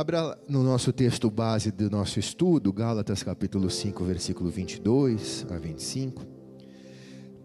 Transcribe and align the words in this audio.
Abra 0.00 0.34
no 0.48 0.62
nosso 0.62 0.94
texto 0.94 1.30
base 1.30 1.70
do 1.70 1.90
nosso 1.90 2.18
estudo, 2.18 2.72
Gálatas 2.72 3.22
capítulo 3.22 3.68
5, 3.68 4.02
versículo 4.02 4.48
22 4.48 5.44
a 5.50 5.58
25. 5.58 6.26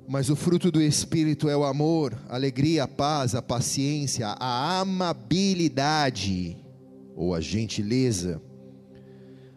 Mas 0.07 0.29
o 0.29 0.37
fruto 0.37 0.71
do 0.71 0.81
Espírito 0.81 1.49
é 1.49 1.57
o 1.57 1.65
amor, 1.65 2.17
a 2.29 2.35
alegria, 2.35 2.85
a 2.85 2.87
paz, 2.87 3.35
a 3.35 3.41
paciência, 3.41 4.27
a 4.39 4.79
amabilidade 4.79 6.55
ou 7.13 7.35
a 7.35 7.41
gentileza, 7.41 8.41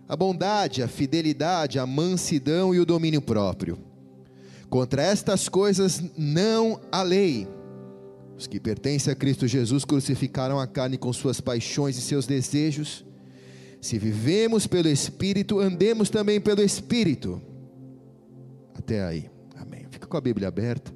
a 0.09 0.17
bondade, 0.17 0.83
a 0.83 0.89
fidelidade, 0.89 1.79
a 1.79 1.87
mansidão 1.87 2.75
e 2.75 2.81
o 2.81 2.85
domínio 2.85 3.23
próprio. 3.23 3.79
Contra 4.69 5.03
estas 5.03 5.49
coisas 5.49 6.03
não 6.17 6.81
há 6.91 7.05
lei. 7.05 7.47
Os 8.39 8.47
que 8.47 8.61
pertencem 8.61 9.13
a 9.13 9.17
Cristo 9.17 9.49
Jesus 9.49 9.85
crucificaram 9.85 10.61
a 10.61 10.67
carne 10.69 10.97
com 10.97 11.13
suas 11.13 11.41
paixões 11.41 11.99
e 11.99 12.01
seus 12.01 12.25
desejos. 12.25 13.05
Se 13.81 13.99
vivemos 13.99 14.65
pelo 14.65 14.89
Espírito, 14.89 15.59
andemos 15.59 16.09
também 16.09 16.41
pelo 16.41 16.63
Espírito. 16.63 17.43
Até 18.77 19.05
aí. 19.05 19.29
Amém. 19.57 19.87
Fica 19.91 20.07
com 20.07 20.17
a 20.17 20.21
Bíblia 20.21 20.47
aberta. 20.47 20.95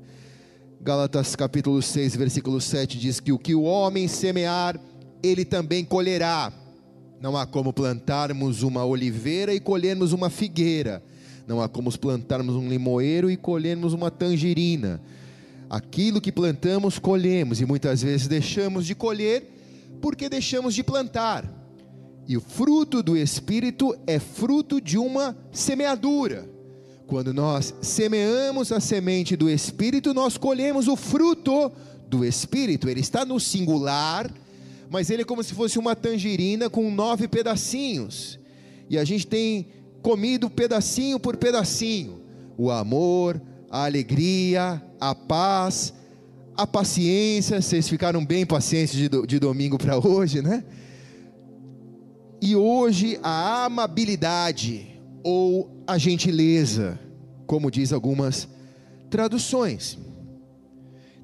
Gálatas 0.81 1.35
capítulo 1.35 1.83
6, 1.83 2.15
versículo 2.15 2.61
7 2.61 2.97
diz 2.97 3.19
que 3.19 3.33
o 3.33 3.39
que 3.39 3.57
o 3.57 3.63
homem 3.63 4.07
semear, 4.07 4.79
ele 5.21 5.45
também 5.45 5.85
colherá. 5.85 6.53
Não 7.21 7.37
há 7.37 7.45
como 7.45 7.73
plantarmos 7.73 8.63
uma 8.63 8.85
oliveira 8.85 9.53
e 9.53 9.59
colhermos 9.59 10.13
uma 10.13 10.31
figueira. 10.31 11.03
Não 11.45 11.61
há 11.61 11.69
como 11.69 11.91
plantarmos 11.99 12.55
um 12.55 12.69
limoeiro 12.69 13.29
e 13.29 13.37
colhermos 13.37 13.93
uma 13.95 14.13
tangerina 14.13 15.03
Aquilo 15.73 16.21
que 16.21 16.31
plantamos, 16.31 16.99
colhemos, 16.99 17.59
e 17.59 17.65
muitas 17.65 18.03
vezes 18.03 18.29
deixamos 18.29 18.85
de 18.85 18.95
colher 18.95 19.51
porque 20.03 20.29
deixamos 20.29 20.75
de 20.75 20.85
plantar. 20.85 21.51
E 22.29 22.37
o 22.37 22.43
fruto 22.43 23.03
do 23.03 23.17
Espírito 23.17 23.97
é 24.07 24.19
fruto 24.19 24.83
de 24.83 24.99
uma 24.99 25.35
semeadura. 25.51 26.47
Quando 27.07 27.33
nós 27.33 27.75
semeamos 27.81 28.71
a 28.71 28.81
semente 28.81 29.35
do 29.35 29.49
Espírito, 29.49 30.13
nós 30.13 30.37
colhemos 30.37 30.89
o 30.89 30.95
fruto 30.95 31.73
do 32.07 32.23
Espírito. 32.23 32.87
Ele 32.87 33.01
está 33.01 33.25
no 33.25 33.41
singular, 33.41 34.31
mas 34.91 35.09
ele 35.09 35.23
é 35.23 35.25
como 35.25 35.43
se 35.43 35.55
fosse 35.55 35.79
uma 35.79 35.97
tangerina 35.97 36.69
com 36.69 36.91
nove 36.91 37.27
pedacinhos. 37.27 38.39
E 38.91 38.99
a 38.99 39.05
gente 39.05 39.27
tem 39.27 39.69
comido 40.03 40.51
pedacinho 40.51 41.19
por 41.19 41.39
pedacinho. 41.39 42.21
O 42.59 42.71
amor, 42.71 43.41
a 43.73 43.87
alegria, 43.87 44.83
a 45.01 45.15
paz, 45.15 45.95
a 46.55 46.67
paciência. 46.67 47.63
Vocês 47.63 47.89
ficaram 47.89 48.23
bem 48.23 48.45
pacientes 48.45 48.95
de, 48.95 49.09
de 49.09 49.39
domingo 49.39 49.79
para 49.79 49.97
hoje, 49.99 50.43
né? 50.43 50.63
E 52.43 52.55
hoje 52.55 53.19
a 53.23 53.65
amabilidade 53.65 55.01
ou 55.25 55.83
a 55.87 55.97
gentileza, 55.97 57.01
como 57.47 57.71
diz 57.71 57.95
algumas 57.95 58.47
traduções. 59.09 59.99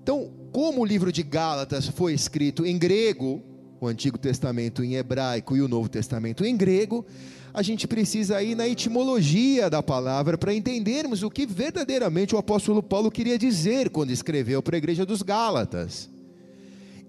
Então, 0.03 0.31
como 0.51 0.81
o 0.81 0.87
livro 0.87 1.13
de 1.13 1.23
Gálatas 1.23 1.89
foi 1.89 2.15
escrito 2.15 2.65
em 2.65 2.79
grego, 2.79 3.43
o 3.81 3.87
Antigo 3.87 4.19
Testamento 4.19 4.83
em 4.83 4.95
hebraico 4.95 5.57
e 5.57 5.63
o 5.63 5.69
Novo 5.69 5.89
Testamento 5.89 6.45
em 6.45 6.57
grego, 6.57 7.05
a 7.53 7.63
gente 7.63 7.87
precisa 7.87 8.43
ir 8.43 8.55
na 8.55 8.69
etimologia 8.69 9.71
da 9.71 9.83
palavra 9.83 10.37
para 10.37 10.55
entendermos 10.55 11.23
o 11.23 11.31
que 11.31 11.47
verdadeiramente 11.47 12.35
o 12.35 12.39
apóstolo 12.39 12.83
Paulo 12.83 13.11
queria 13.11 13.39
dizer 13.39 13.91
quando 13.91 14.11
escreveu 14.11 14.63
para 14.63 14.77
a 14.77 14.79
igreja 14.79 15.07
dos 15.07 15.23
Gálatas. 15.23 16.11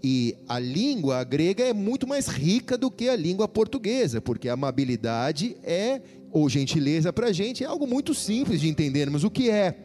E 0.02 0.36
a 0.47 0.58
língua 0.58 1.23
grega 1.23 1.64
é 1.64 1.73
muito 1.73 2.08
mais 2.08 2.28
rica 2.28 2.78
do 2.78 2.90
que 2.90 3.09
a 3.09 3.16
língua 3.16 3.47
portuguesa, 3.47 4.22
porque 4.22 4.47
a 4.47 4.53
amabilidade 4.53 5.58
é, 5.62 6.02
ou 6.31 6.47
gentileza 6.47 7.12
para 7.12 7.28
a 7.28 7.34
gente, 7.34 7.64
é 7.64 7.67
algo 7.67 7.86
muito 7.86 8.14
simples 8.14 8.62
de 8.62 8.70
entendermos 8.70 9.23
o 9.23 9.30
que 9.30 9.50
é. 9.50 9.75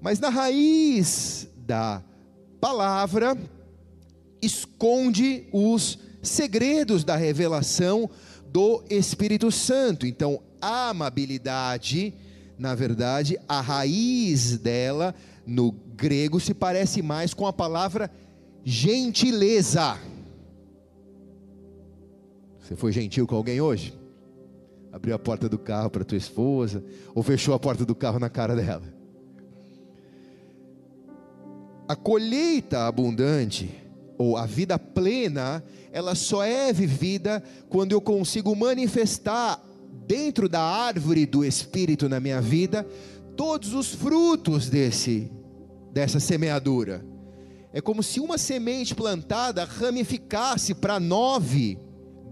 Mas 0.00 0.18
na 0.18 0.28
raiz 0.28 1.48
da 1.56 2.02
palavra 2.60 3.36
esconde 4.46 5.46
os 5.52 5.98
segredos 6.22 7.04
da 7.04 7.16
revelação 7.16 8.08
do 8.48 8.82
Espírito 8.88 9.50
Santo. 9.50 10.06
Então, 10.06 10.40
a 10.60 10.90
amabilidade, 10.90 12.14
na 12.58 12.74
verdade, 12.74 13.38
a 13.48 13.60
raiz 13.60 14.58
dela 14.58 15.14
no 15.46 15.70
grego 15.70 16.40
se 16.40 16.54
parece 16.54 17.02
mais 17.02 17.34
com 17.34 17.46
a 17.46 17.52
palavra 17.52 18.10
gentileza. 18.64 19.98
Você 22.60 22.74
foi 22.74 22.90
gentil 22.90 23.26
com 23.26 23.36
alguém 23.36 23.60
hoje? 23.60 23.96
Abriu 24.92 25.14
a 25.14 25.18
porta 25.18 25.48
do 25.48 25.58
carro 25.58 25.90
para 25.90 26.04
tua 26.04 26.18
esposa 26.18 26.82
ou 27.14 27.22
fechou 27.22 27.54
a 27.54 27.58
porta 27.58 27.84
do 27.84 27.94
carro 27.94 28.18
na 28.18 28.30
cara 28.30 28.56
dela? 28.56 28.82
A 31.86 31.94
colheita 31.94 32.86
abundante 32.86 33.85
ou 34.18 34.36
a 34.36 34.46
vida 34.46 34.78
plena, 34.78 35.62
ela 35.92 36.14
só 36.14 36.42
é 36.42 36.72
vivida 36.72 37.42
quando 37.68 37.92
eu 37.92 38.00
consigo 38.00 38.54
manifestar 38.54 39.62
dentro 40.06 40.48
da 40.48 40.60
árvore 40.60 41.26
do 41.26 41.44
espírito 41.44 42.08
na 42.08 42.20
minha 42.20 42.40
vida 42.40 42.86
todos 43.36 43.74
os 43.74 43.94
frutos 43.94 44.70
desse 44.70 45.30
dessa 45.92 46.20
semeadura. 46.20 47.04
É 47.72 47.80
como 47.80 48.02
se 48.02 48.20
uma 48.20 48.36
semente 48.36 48.94
plantada 48.94 49.64
ramificasse 49.64 50.74
para 50.74 51.00
nove 51.00 51.78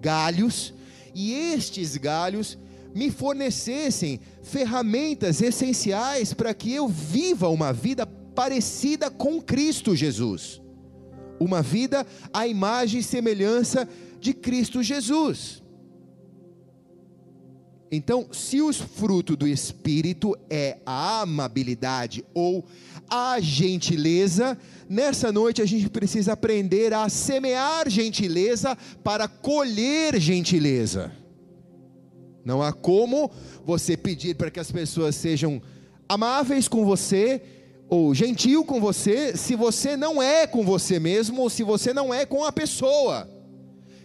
galhos 0.00 0.74
e 1.14 1.32
estes 1.32 1.96
galhos 1.96 2.58
me 2.94 3.10
fornecessem 3.10 4.20
ferramentas 4.42 5.40
essenciais 5.40 6.32
para 6.34 6.52
que 6.52 6.72
eu 6.72 6.86
viva 6.86 7.48
uma 7.48 7.72
vida 7.72 8.06
parecida 8.06 9.10
com 9.10 9.40
Cristo 9.40 9.96
Jesus 9.96 10.63
uma 11.38 11.62
vida 11.62 12.06
à 12.32 12.46
imagem 12.46 13.00
e 13.00 13.02
semelhança 13.02 13.88
de 14.20 14.32
Cristo 14.32 14.82
Jesus. 14.82 15.62
Então, 17.90 18.26
se 18.32 18.60
o 18.60 18.72
fruto 18.72 19.36
do 19.36 19.46
Espírito 19.46 20.36
é 20.50 20.78
a 20.84 21.20
amabilidade 21.20 22.24
ou 22.34 22.64
a 23.08 23.38
gentileza, 23.38 24.58
nessa 24.88 25.30
noite 25.30 25.62
a 25.62 25.66
gente 25.66 25.88
precisa 25.88 26.32
aprender 26.32 26.92
a 26.92 27.08
semear 27.08 27.88
gentileza 27.88 28.76
para 29.04 29.28
colher 29.28 30.18
gentileza. 30.18 31.12
Não 32.44 32.60
há 32.60 32.72
como 32.72 33.30
você 33.64 33.96
pedir 33.96 34.34
para 34.34 34.50
que 34.50 34.58
as 34.60 34.72
pessoas 34.72 35.14
sejam 35.14 35.62
amáveis 36.08 36.66
com 36.66 36.84
você 36.84 37.40
ou 37.94 38.12
gentil 38.12 38.64
com 38.64 38.80
você 38.80 39.36
se 39.36 39.54
você 39.54 39.96
não 39.96 40.20
é 40.20 40.48
com 40.48 40.64
você 40.64 40.98
mesmo 40.98 41.42
ou 41.42 41.48
se 41.48 41.62
você 41.62 41.94
não 41.94 42.12
é 42.12 42.26
com 42.26 42.44
a 42.44 42.50
pessoa. 42.50 43.30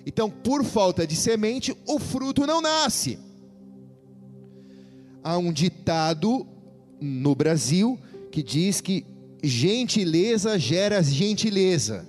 Então, 0.05 0.29
por 0.29 0.63
falta 0.63 1.07
de 1.07 1.15
semente, 1.15 1.75
o 1.87 1.97
fruto 1.97 2.45
não 2.45 2.61
nasce. 2.61 3.17
Há 5.23 5.39
um 5.39 5.51
ditado 5.51 6.45
no 7.01 7.33
Brasil 7.33 7.97
que 8.31 8.43
diz 8.43 8.79
que 8.79 9.03
gentileza 9.41 10.59
gera 10.59 11.01
gentileza. 11.01 12.07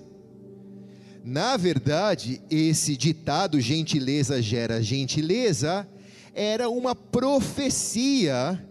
Na 1.24 1.56
verdade, 1.56 2.42
esse 2.50 2.94
ditado 2.94 3.58
gentileza 3.58 4.42
gera 4.42 4.82
gentileza 4.82 5.88
era 6.34 6.68
uma 6.68 6.94
profecia 6.94 8.62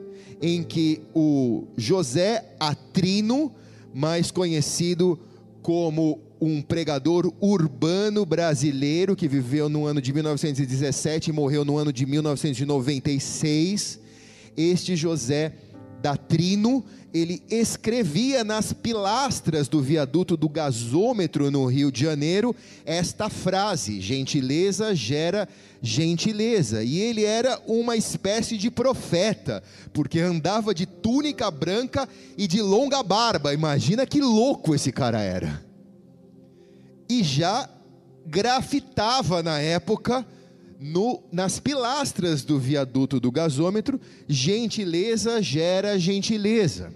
em 0.41 0.63
que 0.63 1.01
o 1.13 1.65
José 1.77 2.53
Atrino, 2.59 3.51
mais 3.93 4.31
conhecido 4.31 5.19
como 5.61 6.19
um 6.39 6.61
pregador 6.61 7.33
urbano 7.41 8.25
brasileiro 8.25 9.15
que 9.15 9.27
viveu 9.27 9.67
no 9.67 9.85
ano 9.85 10.01
de 10.01 10.13
1917 10.13 11.29
e 11.29 11.33
morreu 11.33 11.65
no 11.65 11.77
ano 11.77 11.91
de 11.91 12.05
1996, 12.05 13.99
este 14.55 14.95
José 14.95 15.53
Datrino, 16.01 16.83
ele 17.13 17.41
escrevia 17.49 18.43
nas 18.43 18.71
pilastras 18.71 19.67
do 19.67 19.81
viaduto 19.81 20.37
do 20.37 20.47
gasômetro 20.47 21.49
no 21.49 21.65
Rio 21.65 21.91
de 21.91 22.01
Janeiro 22.01 22.55
esta 22.85 23.29
frase: 23.29 23.99
gentileza 23.99 24.95
gera 24.95 25.47
gentileza. 25.81 26.83
E 26.83 26.99
ele 26.99 27.23
era 27.23 27.59
uma 27.65 27.95
espécie 27.95 28.57
de 28.57 28.69
profeta, 28.69 29.63
porque 29.93 30.19
andava 30.19 30.73
de 30.73 30.85
túnica 30.85 31.49
branca 31.49 32.07
e 32.37 32.47
de 32.47 32.61
longa 32.61 33.01
barba. 33.01 33.53
Imagina 33.53 34.05
que 34.05 34.21
louco 34.21 34.75
esse 34.75 34.91
cara 34.91 35.21
era. 35.21 35.63
E 37.09 37.23
já 37.23 37.67
grafitava 38.25 39.41
na 39.41 39.59
época 39.59 40.25
no, 40.79 41.21
nas 41.29 41.59
pilastras 41.59 42.43
do 42.43 42.57
viaduto 42.57 43.19
do 43.19 43.29
gasômetro, 43.31 43.99
gentileza 44.27 45.41
gera 45.41 45.99
gentileza. 45.99 46.93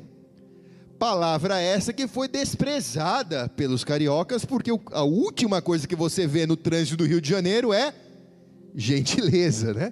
Palavra 0.98 1.60
essa 1.60 1.92
que 1.92 2.08
foi 2.08 2.30
desprezada 2.30 3.50
pelos 3.50 3.84
cariocas, 3.84 4.46
porque 4.46 4.72
a 4.92 5.04
última 5.04 5.62
coisa 5.62 5.86
que 5.86 5.98
você 5.98 6.26
vê 6.26 6.48
no 6.48 6.56
trânsito 6.56 6.96
do 6.96 7.06
Rio 7.06 7.20
de 7.20 7.30
Janeiro 7.30 7.74
é 7.74 7.94
gentileza, 8.74 9.74
né? 9.74 9.92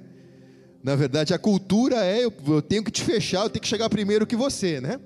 Na 0.82 0.96
verdade, 0.96 1.34
a 1.34 1.38
cultura 1.38 2.06
é 2.06 2.24
eu, 2.24 2.34
eu 2.48 2.62
tenho 2.62 2.84
que 2.84 2.92
te 2.92 3.04
fechar, 3.04 3.44
eu 3.44 3.50
tenho 3.50 3.62
que 3.62 3.68
chegar 3.68 3.90
primeiro 3.90 4.26
que 4.26 4.38
você, 4.38 4.80
né? 4.80 5.00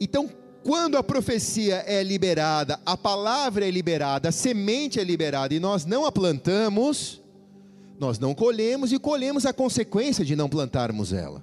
Então, 0.00 0.28
quando 0.62 0.96
a 0.96 1.02
profecia 1.02 1.82
é 1.86 2.02
liberada, 2.02 2.78
a 2.84 2.96
palavra 2.96 3.66
é 3.66 3.70
liberada, 3.70 4.28
a 4.28 4.32
semente 4.32 5.00
é 5.00 5.04
liberada 5.04 5.54
e 5.54 5.60
nós 5.60 5.86
não 5.86 6.04
a 6.04 6.12
plantamos, 6.12 7.20
nós 7.98 8.18
não 8.18 8.34
colhemos 8.34 8.92
e 8.92 8.98
colhemos 8.98 9.46
a 9.46 9.52
consequência 9.52 10.24
de 10.24 10.36
não 10.36 10.48
plantarmos 10.48 11.12
ela. 11.12 11.42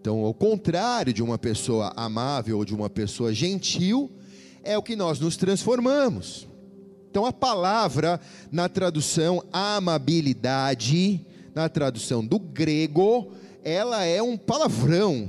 Então, 0.00 0.24
ao 0.24 0.32
contrário 0.32 1.12
de 1.12 1.22
uma 1.22 1.36
pessoa 1.36 1.92
amável 1.96 2.58
ou 2.58 2.64
de 2.64 2.74
uma 2.74 2.88
pessoa 2.88 3.32
gentil, 3.32 4.10
é 4.62 4.76
o 4.78 4.82
que 4.82 4.96
nós 4.96 5.20
nos 5.20 5.36
transformamos. 5.36 6.48
Então, 7.10 7.26
a 7.26 7.32
palavra 7.32 8.20
na 8.50 8.68
tradução 8.68 9.42
amabilidade, 9.52 11.26
na 11.54 11.68
tradução 11.68 12.24
do 12.24 12.38
grego, 12.38 13.32
ela 13.64 14.04
é 14.04 14.22
um 14.22 14.36
palavrão 14.36 15.28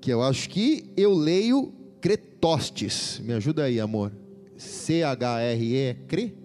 que 0.00 0.12
eu 0.12 0.22
acho 0.22 0.48
que 0.48 0.92
eu 0.96 1.12
leio 1.12 1.72
cretostes. 2.00 3.20
Me 3.20 3.32
ajuda 3.32 3.64
aí, 3.64 3.78
amor. 3.78 4.12
C-H-R-E, 4.56 5.94
cre, 6.06 6.36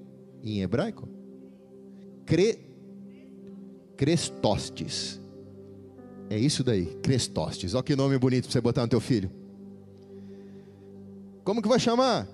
em 0.44 0.62
hebraico? 0.62 1.07
Cre, 2.25 2.60
crestostes. 3.98 5.19
É 6.30 6.38
isso 6.38 6.63
daí, 6.63 6.86
crestostes. 7.02 7.74
Olha 7.74 7.84
que 7.84 7.96
nome 7.96 8.18
bonito 8.18 8.46
para 8.46 8.54
você 8.54 8.62
botar 8.62 8.81
no 8.81 8.88
teu 8.88 9.00
filho. 9.00 9.30
Como 11.44 11.62
que 11.62 11.68
vai 11.68 11.80
chamar? 11.80 12.28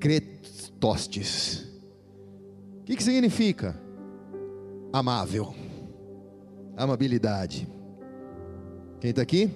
Cretostes. 0.00 1.66
O 2.80 2.84
que, 2.84 2.96
que 2.96 3.02
significa? 3.02 3.78
Amável. 4.92 5.54
Amabilidade. 6.76 7.68
Quem 9.00 9.10
está 9.10 9.22
aqui? 9.22 9.50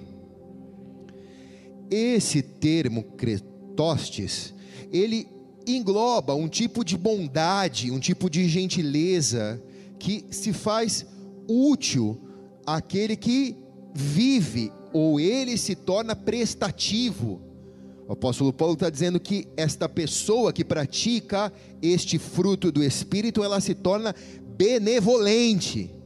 Esse 1.91 2.41
termo 2.41 3.03
cretostes, 3.03 4.53
ele 4.89 5.27
engloba 5.67 6.33
um 6.33 6.47
tipo 6.47 6.85
de 6.85 6.97
bondade, 6.97 7.91
um 7.91 7.99
tipo 7.99 8.29
de 8.29 8.47
gentileza 8.47 9.61
que 9.99 10.25
se 10.31 10.53
faz 10.53 11.05
útil 11.47 12.19
àquele 12.65 13.17
que 13.17 13.57
vive 13.93 14.71
ou 14.93 15.19
ele 15.19 15.57
se 15.57 15.75
torna 15.75 16.15
prestativo. 16.15 17.41
O 18.07 18.13
apóstolo 18.13 18.51
Paulo 18.51 18.73
está 18.73 18.89
dizendo 18.89 19.19
que 19.19 19.47
esta 19.55 19.87
pessoa 19.87 20.51
que 20.51 20.65
pratica 20.65 21.51
este 21.81 22.17
fruto 22.17 22.71
do 22.71 22.83
Espírito, 22.83 23.43
ela 23.43 23.59
se 23.59 23.75
torna 23.75 24.15
benevolente 24.57 26.00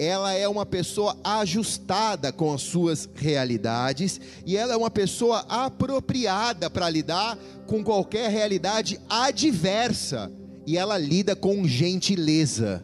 ela 0.00 0.32
é 0.32 0.48
uma 0.48 0.64
pessoa 0.64 1.14
ajustada 1.22 2.32
com 2.32 2.54
as 2.54 2.62
suas 2.62 3.06
realidades 3.14 4.18
e 4.46 4.56
ela 4.56 4.72
é 4.72 4.76
uma 4.76 4.90
pessoa 4.90 5.44
apropriada 5.46 6.70
para 6.70 6.88
lidar 6.88 7.36
com 7.66 7.84
qualquer 7.84 8.30
realidade 8.30 8.98
adversa 9.10 10.32
e 10.66 10.78
ela 10.78 10.96
lida 10.96 11.36
com 11.36 11.68
gentileza. 11.68 12.82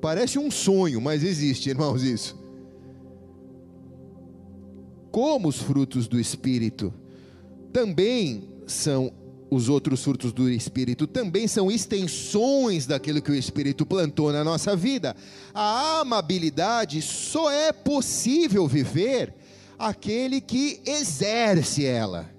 Parece 0.00 0.40
um 0.40 0.50
sonho, 0.50 1.00
mas 1.00 1.22
existe, 1.22 1.70
irmãos, 1.70 2.02
isso. 2.02 2.36
Como 5.12 5.46
os 5.46 5.58
frutos 5.58 6.08
do 6.08 6.18
Espírito 6.18 6.92
também 7.72 8.48
são 8.66 9.12
os 9.50 9.68
outros 9.68 10.04
frutos 10.04 10.32
do 10.32 10.48
Espírito 10.48 11.06
também 11.06 11.48
são 11.48 11.70
extensões 11.70 12.86
daquilo 12.86 13.20
que 13.20 13.32
o 13.32 13.34
Espírito 13.34 13.84
plantou 13.84 14.32
na 14.32 14.44
nossa 14.44 14.76
vida. 14.76 15.16
A 15.52 16.00
amabilidade 16.00 17.02
só 17.02 17.50
é 17.50 17.72
possível 17.72 18.68
viver 18.68 19.34
aquele 19.76 20.40
que 20.40 20.80
exerce 20.86 21.84
ela. 21.84 22.30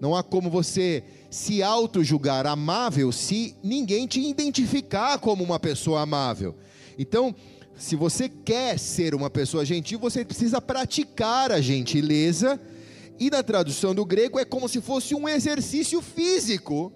Não 0.00 0.14
há 0.14 0.22
como 0.22 0.48
você 0.48 1.02
se 1.28 1.62
auto-julgar 1.62 2.46
amável 2.46 3.10
se 3.10 3.56
ninguém 3.62 4.06
te 4.06 4.20
identificar 4.20 5.18
como 5.18 5.42
uma 5.42 5.58
pessoa 5.58 6.02
amável. 6.02 6.54
Então, 6.96 7.34
se 7.76 7.96
você 7.96 8.28
quer 8.28 8.78
ser 8.78 9.14
uma 9.14 9.28
pessoa 9.28 9.64
gentil, 9.64 9.98
você 9.98 10.24
precisa 10.24 10.60
praticar 10.60 11.50
a 11.50 11.60
gentileza 11.60 12.60
e 13.18 13.30
na 13.30 13.42
tradução 13.42 13.94
do 13.94 14.04
grego 14.04 14.38
é 14.38 14.44
como 14.44 14.68
se 14.68 14.80
fosse 14.80 15.14
um 15.14 15.28
exercício 15.28 16.02
físico, 16.02 16.92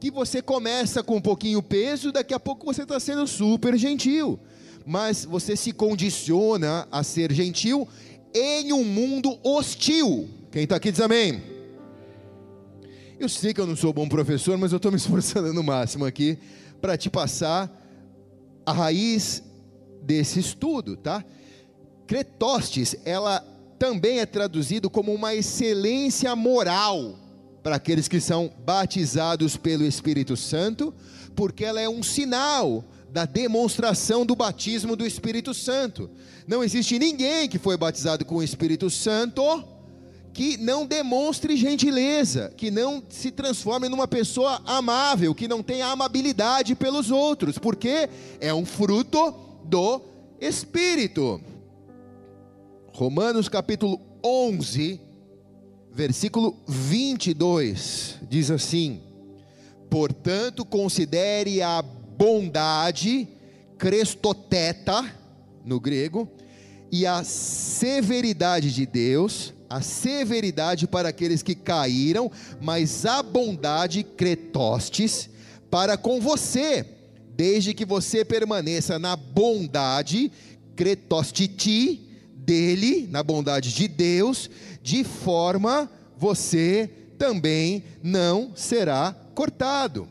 que 0.00 0.10
você 0.10 0.42
começa 0.42 1.02
com 1.02 1.16
um 1.16 1.20
pouquinho 1.20 1.62
peso, 1.62 2.10
daqui 2.10 2.34
a 2.34 2.40
pouco 2.40 2.66
você 2.66 2.82
está 2.82 2.98
sendo 2.98 3.26
super 3.26 3.76
gentil. 3.78 4.38
Mas 4.84 5.24
você 5.24 5.54
se 5.54 5.72
condiciona 5.72 6.88
a 6.90 7.04
ser 7.04 7.32
gentil 7.32 7.86
em 8.34 8.72
um 8.72 8.82
mundo 8.82 9.38
hostil. 9.44 10.28
Quem 10.50 10.64
está 10.64 10.76
aqui 10.76 10.90
diz 10.90 11.00
amém. 11.00 11.40
Eu 13.18 13.28
sei 13.28 13.54
que 13.54 13.60
eu 13.60 13.66
não 13.66 13.76
sou 13.76 13.92
bom 13.92 14.08
professor, 14.08 14.58
mas 14.58 14.72
eu 14.72 14.78
estou 14.78 14.90
me 14.90 14.96
esforçando 14.96 15.52
no 15.52 15.62
máximo 15.62 16.04
aqui 16.04 16.36
para 16.80 16.96
te 16.96 17.08
passar 17.08 17.70
a 18.66 18.72
raiz 18.72 19.44
desse 20.02 20.40
estudo, 20.40 20.96
tá? 20.96 21.24
Cretostes, 22.08 22.96
ela 23.04 23.51
também 23.82 24.20
é 24.20 24.26
traduzido 24.26 24.88
como 24.88 25.12
uma 25.12 25.34
excelência 25.34 26.36
moral 26.36 27.18
para 27.64 27.74
aqueles 27.74 28.06
que 28.06 28.20
são 28.20 28.48
batizados 28.64 29.56
pelo 29.56 29.84
Espírito 29.84 30.36
Santo, 30.36 30.94
porque 31.34 31.64
ela 31.64 31.80
é 31.80 31.88
um 31.88 32.00
sinal 32.00 32.84
da 33.10 33.24
demonstração 33.24 34.24
do 34.24 34.36
batismo 34.36 34.94
do 34.94 35.04
Espírito 35.04 35.52
Santo. 35.52 36.08
Não 36.46 36.62
existe 36.62 36.96
ninguém 36.96 37.48
que 37.48 37.58
foi 37.58 37.76
batizado 37.76 38.24
com 38.24 38.36
o 38.36 38.42
Espírito 38.44 38.88
Santo 38.88 39.42
que 40.32 40.56
não 40.58 40.86
demonstre 40.86 41.56
gentileza, 41.56 42.54
que 42.56 42.70
não 42.70 43.02
se 43.08 43.32
transforme 43.32 43.88
numa 43.88 44.06
pessoa 44.06 44.62
amável, 44.64 45.34
que 45.34 45.48
não 45.48 45.60
tenha 45.60 45.88
amabilidade 45.88 46.76
pelos 46.76 47.10
outros, 47.10 47.58
porque 47.58 48.08
é 48.40 48.54
um 48.54 48.64
fruto 48.64 49.34
do 49.64 50.00
Espírito. 50.40 51.40
Romanos 52.94 53.48
capítulo 53.48 53.98
11, 54.22 55.00
versículo 55.90 56.54
22, 56.68 58.18
diz 58.28 58.50
assim: 58.50 59.00
Portanto, 59.88 60.62
considere 60.62 61.62
a 61.62 61.80
bondade, 61.80 63.26
crestoteta, 63.78 65.10
no 65.64 65.80
grego, 65.80 66.28
e 66.92 67.06
a 67.06 67.24
severidade 67.24 68.70
de 68.70 68.84
Deus, 68.84 69.54
a 69.70 69.80
severidade 69.80 70.86
para 70.86 71.08
aqueles 71.08 71.42
que 71.42 71.54
caíram, 71.54 72.30
mas 72.60 73.06
a 73.06 73.22
bondade, 73.22 74.02
cretostes, 74.02 75.30
para 75.70 75.96
com 75.96 76.20
você, 76.20 76.84
desde 77.34 77.72
que 77.72 77.86
você 77.86 78.22
permaneça 78.22 78.98
na 78.98 79.16
bondade, 79.16 80.30
cretostiti, 80.76 82.11
dele, 82.44 83.08
na 83.10 83.22
bondade 83.22 83.72
de 83.72 83.88
Deus, 83.88 84.50
de 84.82 85.04
forma 85.04 85.90
você 86.16 86.90
também 87.18 87.84
não 88.02 88.52
será 88.54 89.14
cortado. 89.34 90.08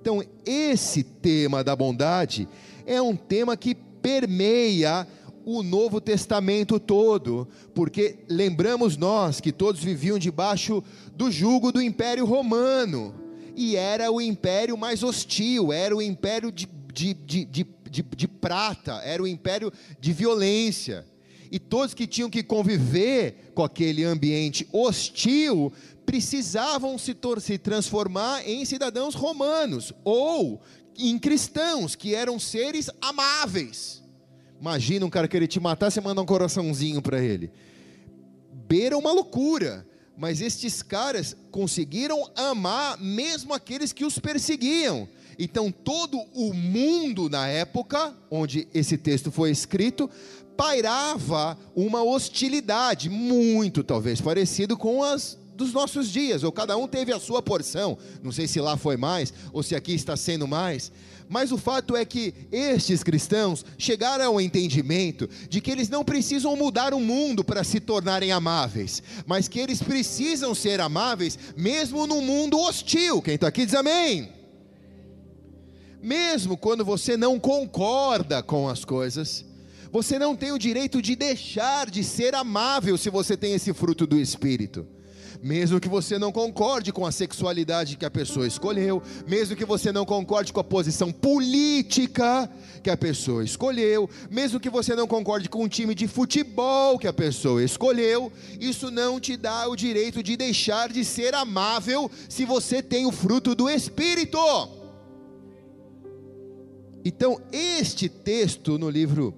Então, 0.00 0.22
esse 0.46 1.02
tema 1.02 1.62
da 1.62 1.76
bondade 1.76 2.48
é 2.86 3.00
um 3.00 3.14
tema 3.14 3.56
que 3.56 3.74
permeia 3.74 5.06
o 5.44 5.62
Novo 5.62 6.00
Testamento 6.00 6.78
todo, 6.78 7.48
porque 7.74 8.18
lembramos 8.28 8.96
nós 8.96 9.40
que 9.40 9.52
todos 9.52 9.82
viviam 9.82 10.18
debaixo 10.18 10.82
do 11.14 11.30
jugo 11.30 11.72
do 11.72 11.82
Império 11.82 12.24
Romano, 12.24 13.14
e 13.56 13.76
era 13.76 14.10
o 14.10 14.20
império 14.20 14.76
mais 14.76 15.02
hostil, 15.02 15.72
era 15.72 15.94
o 15.94 16.00
império 16.00 16.52
de, 16.52 16.68
de, 16.92 17.14
de, 17.14 17.44
de 17.44 17.64
de, 17.90 18.02
de 18.02 18.28
prata, 18.28 19.00
era 19.04 19.22
o 19.22 19.26
império 19.26 19.72
de 20.00 20.12
violência. 20.12 21.04
E 21.50 21.58
todos 21.58 21.94
que 21.94 22.06
tinham 22.06 22.30
que 22.30 22.42
conviver 22.42 23.50
com 23.54 23.64
aquele 23.64 24.04
ambiente 24.04 24.68
hostil 24.72 25.72
precisavam 26.06 26.96
se, 26.96 27.16
se 27.40 27.58
transformar 27.58 28.48
em 28.48 28.64
cidadãos 28.64 29.14
romanos 29.14 29.92
ou 30.04 30.60
em 30.96 31.18
cristãos, 31.18 31.94
que 31.94 32.14
eram 32.14 32.38
seres 32.38 32.88
amáveis. 33.00 34.02
Imagina 34.60 35.06
um 35.06 35.10
cara 35.10 35.26
querer 35.26 35.46
te 35.46 35.58
matar, 35.58 35.90
você 35.90 36.00
manda 36.00 36.20
um 36.20 36.26
coraçãozinho 36.26 37.00
para 37.00 37.20
ele. 37.22 37.50
Beira 38.68 38.96
uma 38.96 39.10
loucura, 39.10 39.86
mas 40.16 40.40
estes 40.40 40.82
caras 40.82 41.34
conseguiram 41.50 42.30
amar 42.36 42.98
mesmo 42.98 43.54
aqueles 43.54 43.92
que 43.92 44.04
os 44.04 44.18
perseguiam. 44.18 45.08
Então, 45.42 45.72
todo 45.72 46.20
o 46.34 46.52
mundo 46.52 47.30
na 47.30 47.48
época 47.48 48.14
onde 48.30 48.68
esse 48.74 48.98
texto 48.98 49.32
foi 49.32 49.50
escrito 49.50 50.08
pairava 50.54 51.56
uma 51.74 52.02
hostilidade, 52.02 53.08
muito 53.08 53.82
talvez 53.82 54.20
parecido 54.20 54.76
com 54.76 55.02
as 55.02 55.38
dos 55.56 55.72
nossos 55.72 56.10
dias, 56.10 56.42
ou 56.42 56.52
cada 56.52 56.76
um 56.76 56.86
teve 56.86 57.12
a 57.12 57.18
sua 57.18 57.42
porção. 57.42 57.96
Não 58.22 58.32
sei 58.32 58.46
se 58.46 58.60
lá 58.60 58.76
foi 58.76 58.96
mais, 58.96 59.32
ou 59.52 59.62
se 59.62 59.74
aqui 59.74 59.94
está 59.94 60.16
sendo 60.16 60.46
mais. 60.46 60.92
Mas 61.28 61.52
o 61.52 61.58
fato 61.58 61.96
é 61.96 62.04
que 62.04 62.34
estes 62.52 63.02
cristãos 63.02 63.64
chegaram 63.78 64.24
ao 64.24 64.40
entendimento 64.40 65.28
de 65.48 65.60
que 65.60 65.70
eles 65.70 65.88
não 65.88 66.04
precisam 66.04 66.56
mudar 66.56 66.92
o 66.92 67.00
mundo 67.00 67.44
para 67.44 67.64
se 67.64 67.78
tornarem 67.78 68.32
amáveis, 68.32 69.02
mas 69.26 69.48
que 69.48 69.58
eles 69.58 69.82
precisam 69.82 70.54
ser 70.54 70.80
amáveis 70.80 71.38
mesmo 71.56 72.06
no 72.06 72.20
mundo 72.20 72.58
hostil. 72.58 73.22
Quem 73.22 73.36
está 73.36 73.48
aqui 73.48 73.64
diz 73.64 73.74
amém. 73.74 74.39
Mesmo 76.02 76.56
quando 76.56 76.84
você 76.84 77.16
não 77.16 77.38
concorda 77.38 78.42
com 78.42 78.68
as 78.68 78.84
coisas, 78.84 79.44
você 79.92 80.18
não 80.18 80.34
tem 80.34 80.52
o 80.52 80.58
direito 80.58 81.02
de 81.02 81.14
deixar 81.14 81.90
de 81.90 82.02
ser 82.02 82.34
amável 82.34 82.96
se 82.96 83.10
você 83.10 83.36
tem 83.36 83.54
esse 83.54 83.72
fruto 83.74 84.06
do 84.06 84.18
Espírito. 84.18 84.86
Mesmo 85.42 85.80
que 85.80 85.88
você 85.88 86.18
não 86.18 86.30
concorde 86.30 86.92
com 86.92 87.06
a 87.06 87.12
sexualidade 87.12 87.96
que 87.96 88.04
a 88.04 88.10
pessoa 88.10 88.46
escolheu, 88.46 89.02
mesmo 89.26 89.56
que 89.56 89.64
você 89.64 89.90
não 89.90 90.04
concorde 90.04 90.52
com 90.52 90.60
a 90.60 90.64
posição 90.64 91.10
política 91.10 92.48
que 92.82 92.90
a 92.90 92.96
pessoa 92.96 93.42
escolheu, 93.42 94.08
mesmo 94.30 94.60
que 94.60 94.68
você 94.68 94.94
não 94.94 95.06
concorde 95.06 95.48
com 95.48 95.64
o 95.64 95.68
time 95.68 95.94
de 95.94 96.06
futebol 96.06 96.98
que 96.98 97.06
a 97.06 97.12
pessoa 97.12 97.64
escolheu, 97.64 98.30
isso 98.60 98.90
não 98.90 99.18
te 99.18 99.34
dá 99.34 99.66
o 99.66 99.76
direito 99.76 100.22
de 100.22 100.36
deixar 100.36 100.90
de 100.90 101.04
ser 101.04 101.34
amável 101.34 102.10
se 102.28 102.44
você 102.44 102.82
tem 102.82 103.06
o 103.06 103.12
fruto 103.12 103.54
do 103.54 103.68
Espírito. 103.68 104.79
Então, 107.04 107.40
este 107.52 108.08
texto 108.08 108.78
no 108.78 108.90
livro 108.90 109.34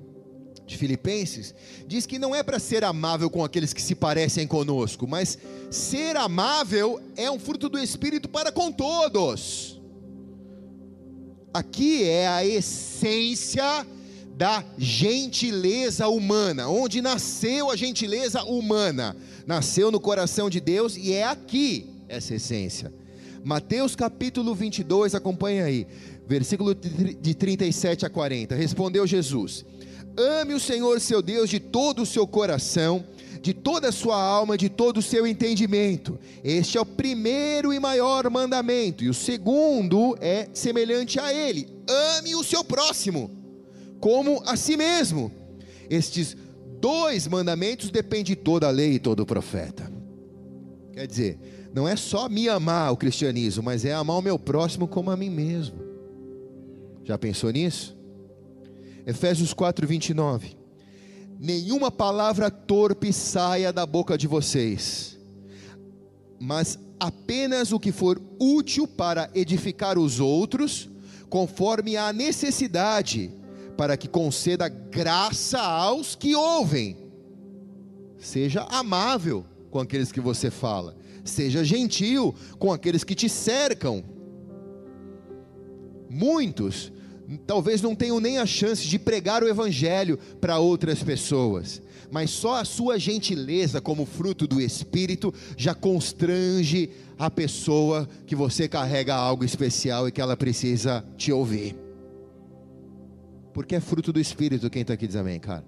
de 0.66 0.78
Filipenses, 0.78 1.54
diz 1.87 2.07
que 2.07 2.19
não 2.19 2.35
é 2.35 2.42
para 2.42 2.59
ser 2.59 2.85
amável 2.85 3.28
com 3.28 3.45
aqueles 3.45 3.73
que 3.73 3.83
se 3.83 3.95
parecem 3.95 4.47
conosco, 4.47 5.07
mas 5.07 5.38
ser 5.71 6.16
amável 6.16 7.00
é 7.16 7.31
um 7.31 7.38
fruto 7.38 7.69
do 7.69 7.78
Espírito 7.78 8.28
para 8.28 8.50
com 8.50 8.73
todos. 8.73 9.81
Aqui 11.52 12.04
é 12.04 12.26
a 12.26 12.45
essência 12.45 13.87
da 14.35 14.64
gentileza 14.78 16.09
humana, 16.09 16.69
onde 16.69 17.02
nasceu 17.02 17.71
a 17.71 17.76
gentileza 17.76 18.42
humana, 18.42 19.14
nasceu 19.47 19.90
no 19.90 20.00
coração 20.00 20.49
de 20.49 20.61
Deus 20.61 20.97
e 20.97 21.12
é 21.12 21.25
aqui 21.25 21.90
essa 22.09 22.35
essência. 22.35 22.92
Mateus 23.45 23.97
capítulo 23.97 24.54
22, 24.54 25.14
acompanha 25.14 25.64
aí, 25.64 25.87
versículo 26.33 26.75
de 26.75 27.35
37 27.35 28.07
a 28.07 28.11
40. 28.11 28.55
Respondeu 28.55 29.07
Jesus: 29.07 29.67
Ame 30.17 30.55
o 30.55 30.61
Senhor 30.61 30.99
seu 31.01 31.21
Deus 31.21 31.51
de 31.51 31.61
todo 31.61 32.03
o 32.03 32.07
seu 32.07 32.27
coração, 32.27 33.05
de 33.43 33.53
toda 33.53 33.91
a 33.91 33.93
sua 33.93 34.17
alma, 34.17 34.57
de 34.57 34.71
todo 34.71 34.97
o 34.99 35.03
seu 35.03 35.27
entendimento. 35.27 36.19
Este 36.43 36.79
é 36.79 36.81
o 36.81 36.87
primeiro 36.87 37.73
e 37.73 37.79
maior 37.79 38.31
mandamento, 38.31 39.05
e 39.05 39.11
o 39.11 39.15
segundo 39.15 40.17
é 40.21 40.49
semelhante 40.55 41.21
a 41.21 41.33
ele: 41.33 41.69
ame 42.19 42.35
o 42.35 42.43
seu 42.43 42.65
próximo, 42.65 43.31
como 44.01 44.43
a 44.47 44.57
si 44.57 44.75
mesmo. 44.75 45.31
Estes 45.91 46.35
dois 46.81 47.27
mandamentos 47.29 47.91
dependem 47.91 48.25
de 48.25 48.37
toda 48.37 48.69
a 48.69 48.71
lei 48.71 48.95
e 48.95 48.99
todo 48.99 49.21
o 49.21 49.27
profeta. 49.27 49.93
Quer 50.95 51.07
dizer, 51.07 51.39
não 51.75 51.87
é 51.87 51.95
só 51.95 52.27
me 52.29 52.49
amar 52.49 52.91
o 52.91 52.97
cristianismo, 52.97 53.62
mas 53.62 53.85
é 53.85 53.93
amar 53.93 54.17
o 54.17 54.23
meu 54.23 54.39
próximo 54.39 54.89
como 54.89 55.11
a 55.11 55.17
mim 55.17 55.29
mesmo. 55.29 55.92
Já 57.04 57.18
pensou 57.18 57.50
nisso? 57.50 57.97
Efésios 59.06 59.52
4, 59.52 59.87
29. 59.87 60.56
Nenhuma 61.38 61.90
palavra 61.90 62.50
torpe 62.50 63.12
saia 63.12 63.73
da 63.73 63.85
boca 63.85 64.16
de 64.16 64.28
vocês, 64.28 65.18
mas 66.38 66.78
apenas 67.00 67.73
o 67.73 67.80
que 67.80 67.90
for 67.90 68.23
útil 68.38 68.87
para 68.87 69.28
edificar 69.35 69.99
os 69.99 70.21
outros, 70.21 70.88
conforme 71.28 71.97
a 71.97 72.12
necessidade, 72.12 73.32
para 73.76 73.97
que 73.97 74.06
conceda 74.06 74.68
graça 74.68 75.59
aos 75.59 76.14
que 76.14 76.37
ouvem. 76.37 76.97
Seja 78.18 78.62
amável 78.71 79.44
com 79.68 79.80
aqueles 79.80 80.12
que 80.12 80.21
você 80.21 80.49
fala, 80.49 80.97
seja 81.25 81.64
gentil 81.64 82.32
com 82.56 82.73
aqueles 82.73 83.02
que 83.02 83.16
te 83.16 83.28
cercam. 83.28 84.04
Muitos 86.12 86.92
talvez 87.47 87.81
não 87.81 87.95
tenham 87.95 88.21
nem 88.21 88.37
a 88.37 88.45
chance 88.45 88.87
de 88.87 88.99
pregar 88.99 89.42
o 89.42 89.49
Evangelho 89.49 90.19
para 90.38 90.59
outras 90.59 91.02
pessoas, 91.02 91.81
mas 92.11 92.31
só 92.31 92.57
a 92.61 92.66
sua 92.66 92.99
gentileza, 92.99 93.81
como 93.81 94.04
fruto 94.04 94.47
do 94.47 94.61
Espírito, 94.61 95.33
já 95.57 95.75
constrange 95.75 96.90
a 97.19 97.31
pessoa 97.31 98.07
que 98.26 98.37
você 98.37 98.69
carrega 98.69 99.14
algo 99.14 99.42
especial 99.42 100.07
e 100.07 100.12
que 100.12 100.21
ela 100.21 100.37
precisa 100.37 101.02
te 101.16 101.33
ouvir. 101.33 101.75
Porque 103.54 103.76
é 103.76 103.81
fruto 103.81 104.12
do 104.12 104.21
Espírito, 104.21 104.69
quem 104.69 104.83
está 104.83 104.92
aqui 104.92 105.07
diz 105.07 105.16
amém, 105.16 105.40
cara. 105.40 105.64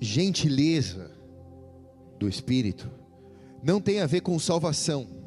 Gentileza 0.00 1.12
do 2.18 2.28
Espírito 2.28 2.90
não 3.62 3.80
tem 3.80 4.00
a 4.00 4.06
ver 4.06 4.22
com 4.22 4.36
salvação 4.40 5.17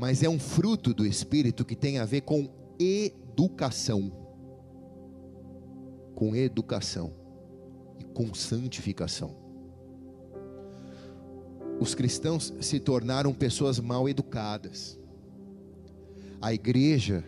mas 0.00 0.22
é 0.22 0.28
um 0.30 0.38
fruto 0.38 0.94
do 0.94 1.04
Espírito 1.04 1.62
que 1.62 1.76
tem 1.76 1.98
a 1.98 2.06
ver 2.06 2.22
com 2.22 2.48
educação. 2.78 4.10
Com 6.14 6.34
educação 6.34 7.12
e 7.98 8.04
com 8.04 8.32
santificação. 8.32 9.36
Os 11.78 11.94
cristãos 11.94 12.50
se 12.62 12.80
tornaram 12.80 13.34
pessoas 13.34 13.78
mal 13.78 14.08
educadas. 14.08 14.98
A 16.40 16.54
igreja 16.54 17.22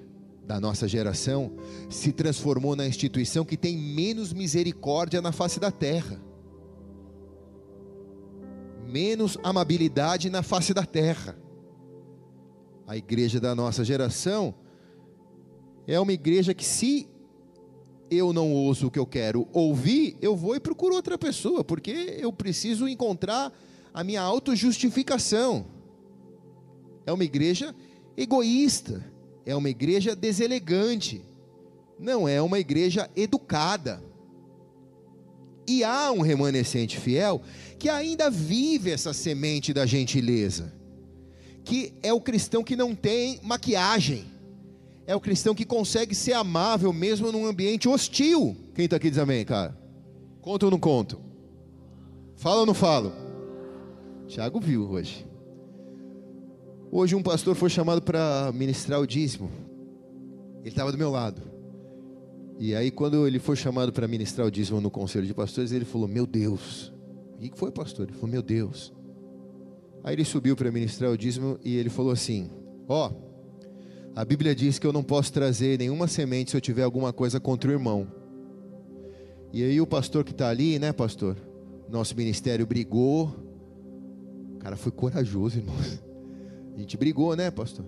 da 0.47 0.59
nossa 0.59 0.89
geração 0.89 1.53
se 1.91 2.11
transformou 2.11 2.75
na 2.75 2.87
instituição 2.87 3.45
que 3.45 3.59
tem 3.59 3.77
menos 3.77 4.33
misericórdia 4.33 5.21
na 5.21 5.31
face 5.31 5.61
da 5.61 5.71
terra, 5.71 6.19
menos 8.89 9.37
amabilidade 9.43 10.31
na 10.31 10.43
face 10.43 10.73
da 10.73 10.87
terra 10.87 11.37
a 12.87 12.97
igreja 12.97 13.41
da 13.41 13.55
nossa 13.55 13.85
geração 13.85 14.55
é 15.87 15.99
uma 15.99 16.13
igreja 16.13 16.55
que, 16.55 16.65
se 16.65 17.09
eu 18.11 18.33
não 18.33 18.53
ouço 18.53 18.87
o 18.87 18.91
que 18.91 18.99
eu 18.99 19.07
quero 19.07 19.49
ouvir, 19.53 20.17
eu 20.21 20.37
vou 20.37 20.55
e 20.55 20.61
procuro 20.61 20.95
outra 20.95 21.17
pessoa, 21.17 21.65
porque 21.65 22.17
eu 22.19 22.33
preciso 22.33 22.87
encontrar 22.87 23.53
a 23.93 24.05
minha 24.05 24.21
autojustificação. 24.21 25.67
É 27.07 27.13
uma 27.13 27.25
igreja 27.25 27.75
egoísta, 28.17 29.05
é 29.45 29.57
uma 29.57 29.71
igreja 29.71 30.15
deselegante, 30.15 31.23
não 31.99 32.29
é 32.29 32.41
uma 32.41 32.59
igreja 32.59 33.11
educada. 33.17 34.03
E 35.67 35.83
há 35.85 36.11
um 36.13 36.21
remanescente 36.21 36.99
fiel 36.99 37.41
que 37.79 37.89
ainda 37.89 38.31
vive 38.31 38.91
essa 38.91 39.13
semente 39.13 39.73
da 39.73 39.87
gentileza 39.87 40.82
que 41.65 41.95
é 42.03 42.13
o 42.13 42.21
cristão 42.21 42.65
que 42.65 42.77
não 42.77 42.95
tem 42.95 43.41
maquiagem, 43.43 44.25
é 45.07 45.15
o 45.15 45.21
cristão 45.21 45.55
que 45.55 45.65
consegue 45.65 46.15
ser 46.15 46.33
amável 46.33 46.93
mesmo 46.93 47.33
num 47.33 47.47
ambiente 47.47 47.89
hostil. 47.89 48.57
Quem 48.75 48.85
está 48.85 48.97
aqui 48.97 49.11
diz 49.11 49.19
amém, 49.19 49.45
cara? 49.45 49.77
Conto 50.41 50.65
ou 50.65 50.71
não 50.71 50.79
conto? 50.79 51.21
Fala 52.37 52.61
ou 52.61 52.67
não 52.67 52.75
falo? 52.75 53.13
Tiago 54.27 54.61
viu 54.61 54.89
hoje. 54.91 55.27
Hoje 56.91 57.15
um 57.15 57.23
pastor 57.23 57.55
foi 57.55 57.71
chamado 57.71 58.03
para 58.03 58.51
ministrar 58.53 59.01
o 59.01 59.07
dízimo. 59.07 59.51
Ele 60.61 60.69
estava 60.69 60.93
do 60.93 60.99
meu 60.99 61.11
lado. 61.11 61.43
E 62.59 62.75
aí, 62.75 62.91
quando 62.91 63.27
ele 63.27 63.39
foi 63.39 63.57
chamado 63.57 63.93
para 63.93 64.07
ministrar 64.07 64.47
o 64.47 64.51
dízimo 64.51 64.81
no 64.81 64.91
conselho 64.91 65.27
de 65.27 65.35
pastores, 65.35 65.73
ele 65.73 65.85
falou: 65.85 66.07
Meu 66.07 66.27
Deus. 66.27 66.93
E 67.41 67.49
que 67.49 67.59
foi, 67.59 67.73
pastor? 67.73 68.07
Ele 68.07 68.15
falou: 68.15 68.31
Meu 68.31 68.43
Deus. 68.43 68.93
Aí 70.05 70.15
ele 70.15 70.25
subiu 70.25 70.57
para 70.57 70.71
ministrar 70.71 71.11
o 71.11 71.17
dízimo 71.17 71.59
e 71.63 71.77
ele 71.77 71.89
falou 71.89 72.13
assim: 72.13 72.51
Ó, 72.89 73.09
oh, 73.09 73.33
a 74.15 74.25
Bíblia 74.25 74.55
diz 74.55 74.79
que 74.79 74.87
eu 74.87 74.93
não 74.93 75.03
posso 75.03 75.33
trazer 75.33 75.79
nenhuma 75.79 76.09
semente 76.09 76.51
se 76.51 76.57
eu 76.57 76.61
tiver 76.61 76.83
alguma 76.83 77.13
coisa 77.13 77.39
contra 77.39 77.71
o 77.71 77.73
irmão. 77.73 78.07
E 79.53 79.63
aí 79.63 79.81
o 79.81 79.87
pastor 79.87 80.25
que 80.25 80.33
está 80.33 80.49
ali, 80.49 80.79
né, 80.79 80.93
pastor? 80.93 81.37
Nosso 81.89 82.17
ministério 82.17 82.67
brigou. 82.67 83.35
Cara 84.59 84.77
foi 84.77 84.91
corajoso, 84.91 85.59
irmãos. 85.59 86.03
A 86.75 86.79
gente 86.79 86.97
brigou, 86.97 87.37
né, 87.37 87.51
pastor? 87.51 87.85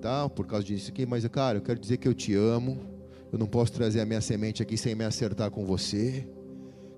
Tal, 0.00 0.28
por 0.28 0.46
causa 0.46 0.64
disso 0.66 0.90
aqui, 0.90 1.06
mas 1.06 1.26
cara, 1.28 1.58
eu 1.58 1.62
quero 1.62 1.78
dizer 1.78 1.98
que 1.98 2.08
eu 2.08 2.14
te 2.14 2.34
amo. 2.34 2.78
Eu 3.32 3.38
não 3.38 3.46
posso 3.46 3.72
trazer 3.72 4.00
a 4.00 4.06
minha 4.06 4.20
semente 4.20 4.62
aqui 4.62 4.76
sem 4.76 4.94
me 4.94 5.04
acertar 5.04 5.50
com 5.50 5.64
você. 5.64 6.26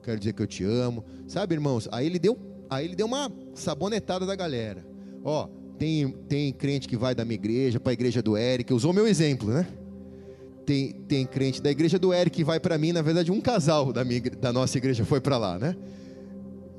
Quero 0.03 0.19
dizer 0.19 0.33
que 0.33 0.43
eu 0.43 0.47
te 0.47 0.65
amo. 0.65 1.05
Sabe, 1.27 1.55
irmãos? 1.55 1.89
Aí 1.93 2.07
ele 2.07 2.19
deu 2.19 2.39
Aí 2.75 2.87
ele 2.87 2.97
deu 2.97 3.07
uma 3.07 3.31
sabonetada 3.55 4.27
da 4.27 4.35
galera. 4.35 4.85
Ó, 5.25 5.49
tem, 5.79 6.11
tem 6.29 6.53
crente 6.53 6.89
que 6.89 6.97
vai 6.97 7.15
da 7.15 7.25
minha 7.25 7.35
igreja 7.35 7.81
para 7.81 7.91
a 7.91 7.95
igreja 7.95 8.23
do 8.23 8.37
Eric, 8.37 8.73
usou 8.73 8.93
meu 8.93 9.07
exemplo, 9.07 9.49
né? 9.49 9.67
Tem, 10.65 10.93
tem 10.93 11.27
crente 11.27 11.61
da 11.61 11.71
igreja 11.71 11.99
do 11.99 12.13
Eric 12.13 12.37
que 12.37 12.45
vai 12.45 12.59
para 12.59 12.79
mim, 12.79 12.93
na 12.93 13.03
verdade, 13.03 13.31
um 13.31 13.41
casal 13.41 13.93
da, 13.93 14.03
minha, 14.05 14.21
da 14.21 14.53
nossa 14.53 14.79
igreja 14.79 15.05
foi 15.05 15.21
para 15.21 15.37
lá, 15.37 15.59
né? 15.59 15.77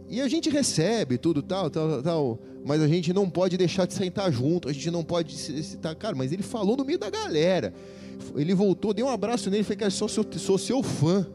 E 0.09 0.21
a 0.21 0.27
gente 0.27 0.49
recebe 0.49 1.17
tudo 1.17 1.41
tal, 1.41 1.69
tal, 1.69 2.01
tal, 2.01 2.39
mas 2.65 2.81
a 2.81 2.87
gente 2.87 3.11
não 3.13 3.29
pode 3.29 3.57
deixar 3.57 3.85
de 3.85 3.93
sentar 3.93 4.31
junto, 4.31 4.69
a 4.69 4.73
gente 4.73 4.89
não 4.89 5.03
pode 5.03 5.35
citar, 5.35 5.95
cara, 5.95 6.15
mas 6.15 6.31
ele 6.31 6.43
falou 6.43 6.77
no 6.77 6.85
meio 6.85 6.97
da 6.97 7.09
galera. 7.09 7.73
Ele 8.35 8.53
voltou, 8.53 8.93
deu 8.93 9.07
um 9.07 9.09
abraço 9.09 9.49
nele, 9.49 9.63
falei, 9.63 9.77
cara, 9.77 9.91
sou 9.91 10.07
seu, 10.07 10.25
sou 10.37 10.57
seu 10.57 10.81
fã. 10.81 11.27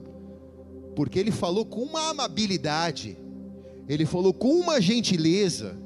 Porque 0.94 1.18
ele 1.18 1.30
falou 1.30 1.64
com 1.64 1.82
uma 1.82 2.10
amabilidade, 2.10 3.16
ele 3.92 4.06
falou 4.06 4.32
com 4.32 4.52
uma 4.52 4.80
gentileza, 4.80 5.76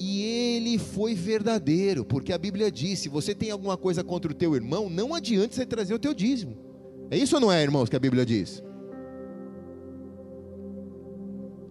e 0.00 0.22
ele 0.22 0.78
foi 0.78 1.14
verdadeiro, 1.14 2.04
porque 2.04 2.32
a 2.32 2.38
Bíblia 2.38 2.72
diz: 2.72 2.98
se 2.98 3.08
você 3.08 3.34
tem 3.34 3.50
alguma 3.50 3.76
coisa 3.76 4.02
contra 4.02 4.32
o 4.32 4.34
teu 4.34 4.56
irmão, 4.56 4.88
não 4.88 5.14
adianta 5.14 5.54
você 5.54 5.66
trazer 5.66 5.92
o 5.94 5.98
teu 5.98 6.14
dízimo. 6.14 6.56
É 7.10 7.16
isso 7.16 7.34
ou 7.34 7.40
não 7.40 7.52
é, 7.52 7.62
irmãos, 7.62 7.88
que 7.88 7.94
a 7.94 8.00
Bíblia 8.00 8.24
diz? 8.24 8.62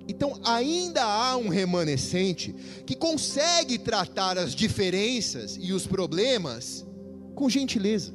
Então, 0.08 0.39
ainda 0.46 1.03
há 1.03 1.36
um 1.36 1.50
remanescente 1.50 2.53
que 2.86 2.96
consegue 2.96 3.79
tratar 3.79 4.38
as 4.38 4.53
diferenças 4.53 5.58
e 5.60 5.74
os 5.74 5.88
problemas 5.88 6.86
com 7.34 7.50
gentileza, 7.50 8.13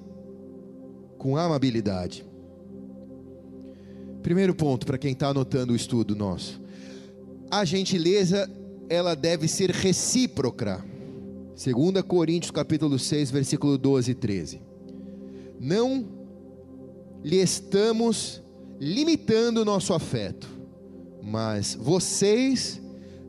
com 1.19 1.37
amabilidade. 1.37 2.25
Primeiro 4.23 4.55
ponto 4.55 4.87
para 4.87 4.99
quem 4.99 5.13
está 5.13 5.29
anotando 5.29 5.73
o 5.73 5.77
estudo 5.77 6.15
nosso: 6.15 6.65
a 7.51 7.65
gentileza 7.65 8.51
ela 8.89 9.15
deve 9.15 9.49
ser 9.49 9.71
recíproca. 9.71 10.85
2 11.55 12.03
Coríntios 12.03 12.51
capítulo 12.51 12.99
6, 12.99 13.31
versículo 13.31 13.79
12 13.79 14.11
e 14.11 14.15
13. 14.15 14.61
Não 15.59 16.07
lhe 17.25 17.37
estamos 17.37 18.43
limitando 18.79 19.63
o 19.63 19.65
nosso 19.65 19.95
afeto, 19.95 20.49
mas 21.23 21.75
vocês 21.75 22.81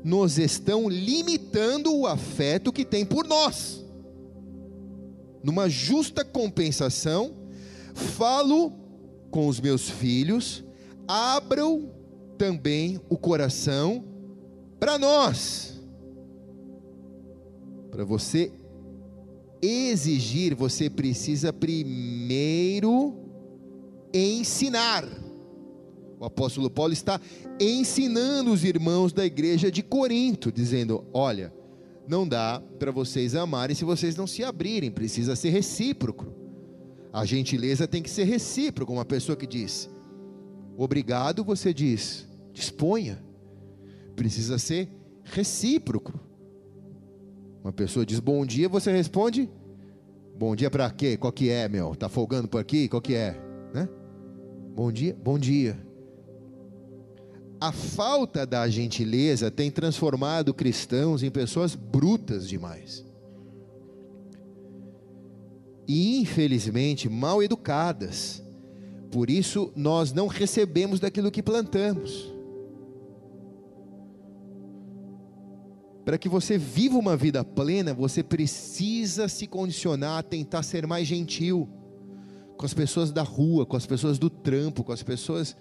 nos 0.04 0.38
estão 0.38 0.90
limitando 0.90 1.96
o 1.96 2.06
afeto 2.06 2.72
que 2.72 2.86
tem 2.86 3.06
por 3.06 3.26
nós. 3.26 3.84
Numa 5.44 5.70
justa 5.70 6.26
compensação, 6.26 7.34
falo 7.94 8.74
com 9.32 9.48
os 9.48 9.60
meus 9.60 9.90
filhos, 9.90 10.64
abram 11.08 11.97
também 12.38 13.00
o 13.10 13.18
coração 13.18 14.04
para 14.80 14.98
nós. 14.98 15.82
Para 17.92 18.04
você 18.06 18.52
exigir, 19.62 20.54
você 20.56 20.90
precisa 20.90 21.52
primeiro 21.52 23.16
ensinar. 24.14 25.04
O 26.20 26.26
apóstolo 26.26 26.70
Paulo 26.70 26.94
está 26.94 27.20
ensinando 27.60 28.52
os 28.52 28.64
irmãos 28.64 29.14
da 29.14 29.26
igreja 29.26 29.72
de 29.72 29.84
Corinto, 29.84 30.52
dizendo: 30.52 31.06
olha, 31.14 31.54
não 32.08 32.28
dá 32.28 32.62
para 32.80 32.92
vocês 32.92 33.36
amarem 33.36 33.76
se 33.76 33.86
vocês 33.86 34.16
não 34.16 34.26
se 34.26 34.44
abrirem, 34.44 34.92
precisa 34.92 35.36
ser 35.36 35.50
recíproco. 35.50 36.26
A 37.12 37.26
gentileza 37.26 37.88
tem 37.88 38.02
que 38.02 38.10
ser 38.10 38.26
recíproca. 38.26 38.92
Uma 38.92 39.06
pessoa 39.06 39.36
que 39.36 39.48
diz 39.48 39.90
obrigado, 40.78 41.44
você 41.44 41.74
diz 41.74 42.27
disponha. 42.58 43.24
Precisa 44.16 44.58
ser 44.58 44.90
recíproco. 45.24 46.20
Uma 47.64 47.72
pessoa 47.72 48.06
diz 48.06 48.20
bom 48.20 48.46
dia, 48.46 48.68
você 48.68 48.92
responde 48.92 49.50
bom 50.38 50.56
dia 50.56 50.70
para 50.70 50.90
quê? 50.90 51.18
Qual 51.18 51.32
que 51.32 51.50
é, 51.50 51.70
meu? 51.70 51.96
Tá 51.96 52.10
folgando 52.10 52.48
por 52.48 52.60
aqui? 52.60 52.88
Qual 52.88 53.02
que 53.02 53.14
é? 53.14 53.40
Né? 53.74 53.88
Bom 54.76 54.92
dia, 54.92 55.16
bom 55.24 55.38
dia. 55.38 55.78
A 57.60 57.72
falta 57.72 58.46
da 58.46 58.68
gentileza 58.68 59.50
tem 59.52 59.70
transformado 59.70 60.54
cristãos 60.54 61.24
em 61.24 61.30
pessoas 61.30 61.76
brutas 61.76 62.48
demais. 62.48 63.06
E 65.88 66.20
infelizmente 66.20 67.10
mal 67.10 67.42
educadas. 67.42 68.44
Por 69.12 69.30
isso 69.30 69.72
nós 69.76 70.12
não 70.12 70.28
recebemos 70.28 71.00
daquilo 71.00 71.32
que 71.32 71.42
plantamos. 71.42 72.37
Para 76.08 76.18
que 76.18 76.30
você 76.30 76.58
viva 76.58 76.98
uma 76.98 77.18
vida 77.18 77.44
plena, 77.44 77.94
você 77.94 78.24
precisa 78.24 79.28
se 79.28 79.46
condicionar 79.46 80.20
a 80.20 80.24
tentar 80.24 80.64
ser 80.64 80.88
mais 80.88 81.06
gentil 81.06 81.68
com 82.56 82.66
as 82.66 82.74
pessoas 82.74 83.12
da 83.12 83.24
rua, 83.24 83.66
com 83.66 83.76
as 83.76 83.86
pessoas 83.86 84.18
do 84.18 84.30
trampo, 84.30 84.86
com 84.86 84.94
as 84.94 85.04
pessoas 85.04 85.54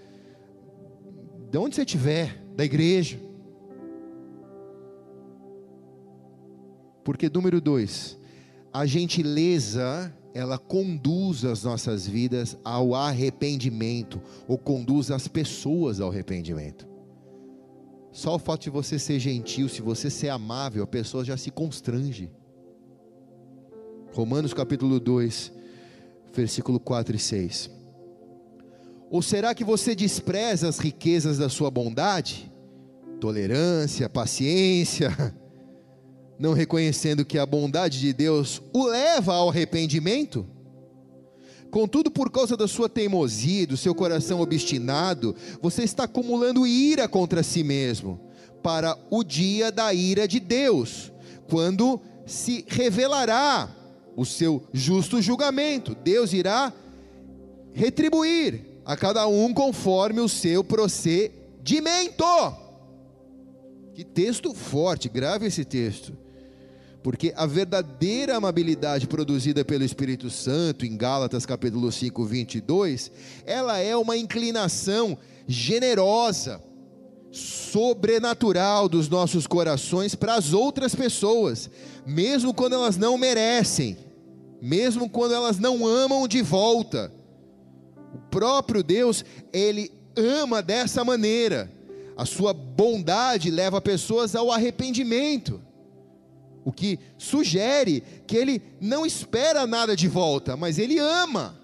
de 1.50 1.58
onde 1.58 1.74
você 1.74 1.82
estiver, 1.82 2.40
da 2.54 2.64
igreja. 2.64 3.18
Porque, 7.02 7.28
número 7.28 7.60
dois, 7.60 8.16
a 8.72 8.86
gentileza, 8.86 10.14
ela 10.32 10.58
conduz 10.58 11.44
as 11.44 11.64
nossas 11.64 12.06
vidas 12.06 12.56
ao 12.62 12.94
arrependimento, 12.94 14.22
ou 14.46 14.56
conduz 14.56 15.10
as 15.10 15.26
pessoas 15.26 16.00
ao 16.00 16.08
arrependimento. 16.08 16.86
Só 18.16 18.34
o 18.34 18.38
fato 18.38 18.62
de 18.62 18.70
você 18.70 18.98
ser 18.98 19.18
gentil, 19.18 19.68
se 19.68 19.82
você 19.82 20.08
ser 20.08 20.30
amável, 20.30 20.82
a 20.82 20.86
pessoa 20.86 21.22
já 21.22 21.36
se 21.36 21.50
constrange. 21.50 22.30
Romanos 24.14 24.54
capítulo 24.54 24.98
2, 24.98 25.52
versículo 26.32 26.80
4 26.80 27.14
e 27.14 27.18
6. 27.18 27.70
Ou 29.10 29.20
será 29.20 29.54
que 29.54 29.62
você 29.62 29.94
despreza 29.94 30.66
as 30.66 30.78
riquezas 30.78 31.36
da 31.36 31.50
sua 31.50 31.70
bondade, 31.70 32.50
tolerância, 33.20 34.08
paciência, 34.08 35.10
não 36.40 36.54
reconhecendo 36.54 37.22
que 37.22 37.38
a 37.38 37.44
bondade 37.44 38.00
de 38.00 38.14
Deus 38.14 38.62
o 38.72 38.86
leva 38.86 39.34
ao 39.34 39.50
arrependimento? 39.50 40.46
Contudo, 41.76 42.10
por 42.10 42.30
causa 42.30 42.56
da 42.56 42.66
sua 42.66 42.88
teimosia, 42.88 43.66
do 43.66 43.76
seu 43.76 43.94
coração 43.94 44.40
obstinado, 44.40 45.36
você 45.60 45.82
está 45.82 46.04
acumulando 46.04 46.66
ira 46.66 47.06
contra 47.06 47.42
si 47.42 47.62
mesmo, 47.62 48.18
para 48.62 48.96
o 49.10 49.22
dia 49.22 49.70
da 49.70 49.92
ira 49.92 50.26
de 50.26 50.40
Deus, 50.40 51.12
quando 51.50 52.00
se 52.24 52.64
revelará 52.66 53.68
o 54.16 54.24
seu 54.24 54.64
justo 54.72 55.20
julgamento. 55.20 55.94
Deus 55.94 56.32
irá 56.32 56.72
retribuir 57.74 58.80
a 58.82 58.96
cada 58.96 59.26
um 59.26 59.52
conforme 59.52 60.20
o 60.20 60.30
seu 60.30 60.64
procedimento. 60.64 62.24
Que 63.92 64.02
texto 64.02 64.54
forte, 64.54 65.10
grave 65.10 65.44
esse 65.44 65.62
texto. 65.62 66.16
Porque 67.06 67.32
a 67.36 67.46
verdadeira 67.46 68.36
amabilidade 68.36 69.06
produzida 69.06 69.64
pelo 69.64 69.84
Espírito 69.84 70.28
Santo, 70.28 70.84
em 70.84 70.96
Gálatas 70.96 71.46
capítulo 71.46 71.92
5, 71.92 72.24
22, 72.24 73.12
ela 73.44 73.78
é 73.78 73.96
uma 73.96 74.16
inclinação 74.16 75.16
generosa, 75.46 76.60
sobrenatural 77.30 78.88
dos 78.88 79.08
nossos 79.08 79.46
corações 79.46 80.16
para 80.16 80.34
as 80.34 80.52
outras 80.52 80.96
pessoas, 80.96 81.70
mesmo 82.04 82.52
quando 82.52 82.72
elas 82.72 82.96
não 82.96 83.16
merecem, 83.16 83.96
mesmo 84.60 85.08
quando 85.08 85.32
elas 85.32 85.60
não 85.60 85.86
amam 85.86 86.26
de 86.26 86.42
volta 86.42 87.12
o 88.14 88.18
próprio 88.32 88.82
Deus, 88.82 89.24
ele 89.52 89.92
ama 90.16 90.60
dessa 90.60 91.04
maneira. 91.04 91.72
A 92.16 92.24
sua 92.24 92.52
bondade 92.52 93.48
leva 93.48 93.80
pessoas 93.80 94.34
ao 94.34 94.50
arrependimento. 94.50 95.62
O 96.66 96.72
que 96.72 96.98
sugere 97.16 98.02
que 98.26 98.36
ele 98.36 98.60
não 98.80 99.06
espera 99.06 99.68
nada 99.68 99.94
de 99.94 100.08
volta, 100.08 100.56
mas 100.56 100.80
ele 100.80 100.98
ama. 100.98 101.56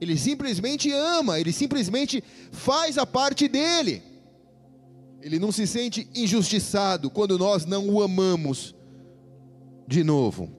Ele 0.00 0.16
simplesmente 0.16 0.90
ama, 0.90 1.38
ele 1.38 1.52
simplesmente 1.52 2.24
faz 2.50 2.96
a 2.96 3.04
parte 3.04 3.48
dele. 3.48 4.02
Ele 5.20 5.38
não 5.38 5.52
se 5.52 5.66
sente 5.66 6.08
injustiçado 6.14 7.10
quando 7.10 7.38
nós 7.38 7.66
não 7.66 7.86
o 7.90 8.02
amamos 8.02 8.74
de 9.86 10.02
novo. 10.02 10.50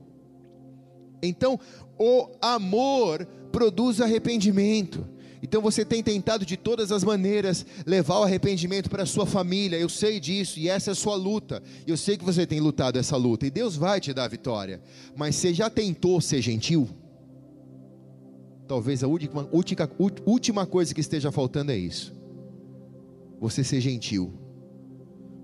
Então, 1.19 1.59
o 1.97 2.29
amor 2.39 3.25
produz 3.51 3.99
arrependimento. 3.99 5.07
Então 5.41 5.61
você 5.61 5.85
tem 5.85 6.01
tentado 6.01 6.45
de 6.45 6.57
todas 6.57 6.91
as 6.91 7.03
maneiras 7.03 7.65
levar 7.85 8.19
o 8.19 8.23
arrependimento 8.23 8.89
para 8.89 9.03
a 9.03 9.05
sua 9.05 9.25
família. 9.25 9.77
Eu 9.77 9.89
sei 9.89 10.19
disso 10.19 10.59
e 10.59 10.67
essa 10.67 10.91
é 10.91 10.93
a 10.93 10.95
sua 10.95 11.15
luta. 11.15 11.61
Eu 11.85 11.95
sei 11.95 12.17
que 12.17 12.23
você 12.23 12.45
tem 12.45 12.59
lutado 12.59 12.97
essa 12.97 13.15
luta 13.15 13.45
e 13.45 13.51
Deus 13.51 13.75
vai 13.75 13.99
te 13.99 14.13
dar 14.13 14.25
a 14.25 14.29
vitória. 14.29 14.81
Mas 15.15 15.35
você 15.35 15.53
já 15.53 15.69
tentou 15.69 16.19
ser 16.19 16.41
gentil? 16.41 16.89
Talvez 18.67 19.03
a 19.03 19.07
última, 19.07 19.47
última, 19.51 19.89
última 20.25 20.65
coisa 20.65 20.93
que 20.93 21.01
esteja 21.01 21.31
faltando 21.31 21.71
é 21.71 21.77
isso. 21.77 22.13
Você 23.39 23.63
ser 23.63 23.79
gentil. 23.79 24.33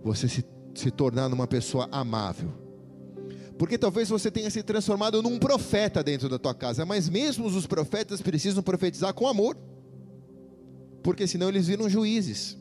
Você 0.04 0.28
se, 0.28 0.44
se 0.74 0.92
tornar 0.92 1.32
uma 1.32 1.48
pessoa 1.48 1.88
amável. 1.92 2.52
Porque 3.58 3.78
talvez 3.78 4.10
você 4.10 4.32
tenha 4.32 4.50
se 4.50 4.64
transformado 4.64 5.22
num 5.22 5.38
profeta 5.38 6.04
dentro 6.04 6.28
da 6.28 6.40
tua 6.40 6.56
casa, 6.56 6.86
mas 6.86 7.08
mesmo 7.08 7.46
os 7.46 7.68
profetas 7.68 8.22
precisam 8.22 8.64
profetizar 8.64 9.14
com 9.14 9.28
amor 9.28 9.56
porque 11.04 11.28
senão 11.28 11.50
eles 11.50 11.68
viram 11.68 11.90
juízes. 11.90 12.58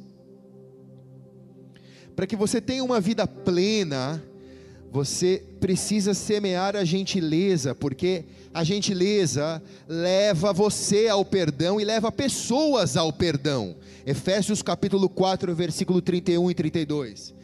Para 2.14 2.26
que 2.26 2.36
você 2.36 2.60
tenha 2.60 2.84
uma 2.84 3.00
vida 3.00 3.26
plena, 3.26 4.22
você 4.90 5.42
precisa 5.58 6.12
semear 6.12 6.76
a 6.76 6.84
gentileza, 6.84 7.74
porque 7.74 8.26
a 8.52 8.62
gentileza 8.62 9.62
leva 9.88 10.52
você 10.52 11.08
ao 11.08 11.24
perdão 11.24 11.80
e 11.80 11.84
leva 11.84 12.12
pessoas 12.12 12.96
ao 12.96 13.10
perdão. 13.10 13.74
Efésios 14.04 14.60
capítulo 14.60 15.08
4, 15.08 15.54
versículo 15.54 16.02
31 16.02 16.50
e 16.50 16.54
32. 16.54 17.34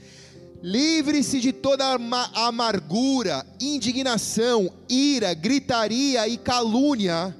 Livre-se 0.60 1.40
de 1.40 1.52
toda 1.52 1.96
amargura, 2.34 3.46
indignação, 3.60 4.70
ira, 4.88 5.32
gritaria 5.32 6.28
e 6.28 6.36
calúnia, 6.36 7.34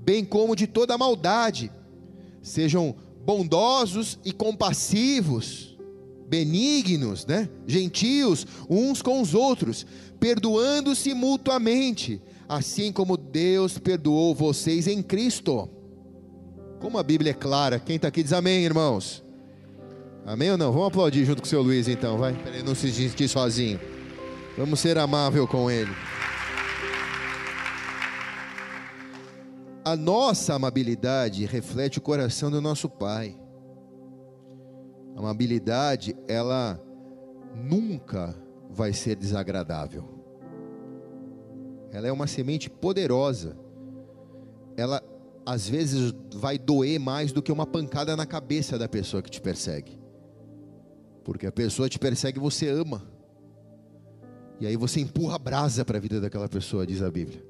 bem 0.00 0.24
como 0.24 0.56
de 0.56 0.66
toda 0.66 0.98
maldade. 0.98 1.70
Sejam 2.48 2.94
bondosos 3.24 4.18
e 4.24 4.32
compassivos 4.32 5.76
benignos, 6.28 7.24
né? 7.24 7.48
gentios 7.66 8.46
uns 8.68 9.00
com 9.00 9.22
os 9.22 9.34
outros, 9.34 9.86
perdoando-se 10.20 11.14
mutuamente, 11.14 12.20
assim 12.48 12.92
como 12.92 13.16
Deus 13.16 13.78
perdoou 13.78 14.34
vocês 14.34 14.86
em 14.86 15.02
Cristo. 15.02 15.68
Como 16.80 16.98
a 16.98 17.02
Bíblia 17.02 17.30
é 17.30 17.34
clara, 17.34 17.78
quem 17.78 17.96
está 17.96 18.08
aqui 18.08 18.22
diz 18.22 18.32
amém, 18.32 18.64
irmãos? 18.64 19.24
Amém 20.26 20.50
ou 20.50 20.58
não? 20.58 20.70
Vamos 20.70 20.88
aplaudir 20.88 21.24
junto 21.24 21.40
com 21.40 21.46
o 21.46 21.48
seu 21.48 21.62
Luiz 21.62 21.88
então, 21.88 22.18
vai, 22.18 22.34
para 22.34 22.50
ele 22.50 22.62
não 22.62 22.74
se 22.74 22.92
sentir 22.92 23.28
sozinho. 23.28 23.80
Vamos 24.56 24.80
ser 24.80 24.98
amável 24.98 25.46
com 25.46 25.70
ele. 25.70 25.90
A 29.88 29.96
nossa 29.96 30.52
amabilidade 30.52 31.46
reflete 31.46 31.96
o 31.96 32.02
coração 32.02 32.50
do 32.50 32.60
nosso 32.60 32.90
Pai. 32.90 33.34
A 35.16 35.18
amabilidade, 35.18 36.14
ela 36.28 36.78
nunca 37.54 38.36
vai 38.68 38.92
ser 38.92 39.16
desagradável. 39.16 40.04
Ela 41.90 42.06
é 42.06 42.12
uma 42.12 42.26
semente 42.26 42.68
poderosa. 42.68 43.56
Ela 44.76 45.02
às 45.46 45.66
vezes 45.66 46.12
vai 46.34 46.58
doer 46.58 47.00
mais 47.00 47.32
do 47.32 47.40
que 47.40 47.50
uma 47.50 47.66
pancada 47.66 48.14
na 48.14 48.26
cabeça 48.26 48.78
da 48.78 48.90
pessoa 48.90 49.22
que 49.22 49.30
te 49.30 49.40
persegue. 49.40 49.98
Porque 51.24 51.46
a 51.46 51.52
pessoa 51.52 51.88
te 51.88 51.98
persegue 51.98 52.38
você 52.38 52.68
ama. 52.68 53.10
E 54.60 54.66
aí 54.66 54.76
você 54.76 55.00
empurra 55.00 55.36
a 55.36 55.38
brasa 55.38 55.82
para 55.82 55.96
a 55.96 56.00
vida 56.00 56.20
daquela 56.20 56.46
pessoa, 56.46 56.86
diz 56.86 57.00
a 57.00 57.10
Bíblia. 57.10 57.47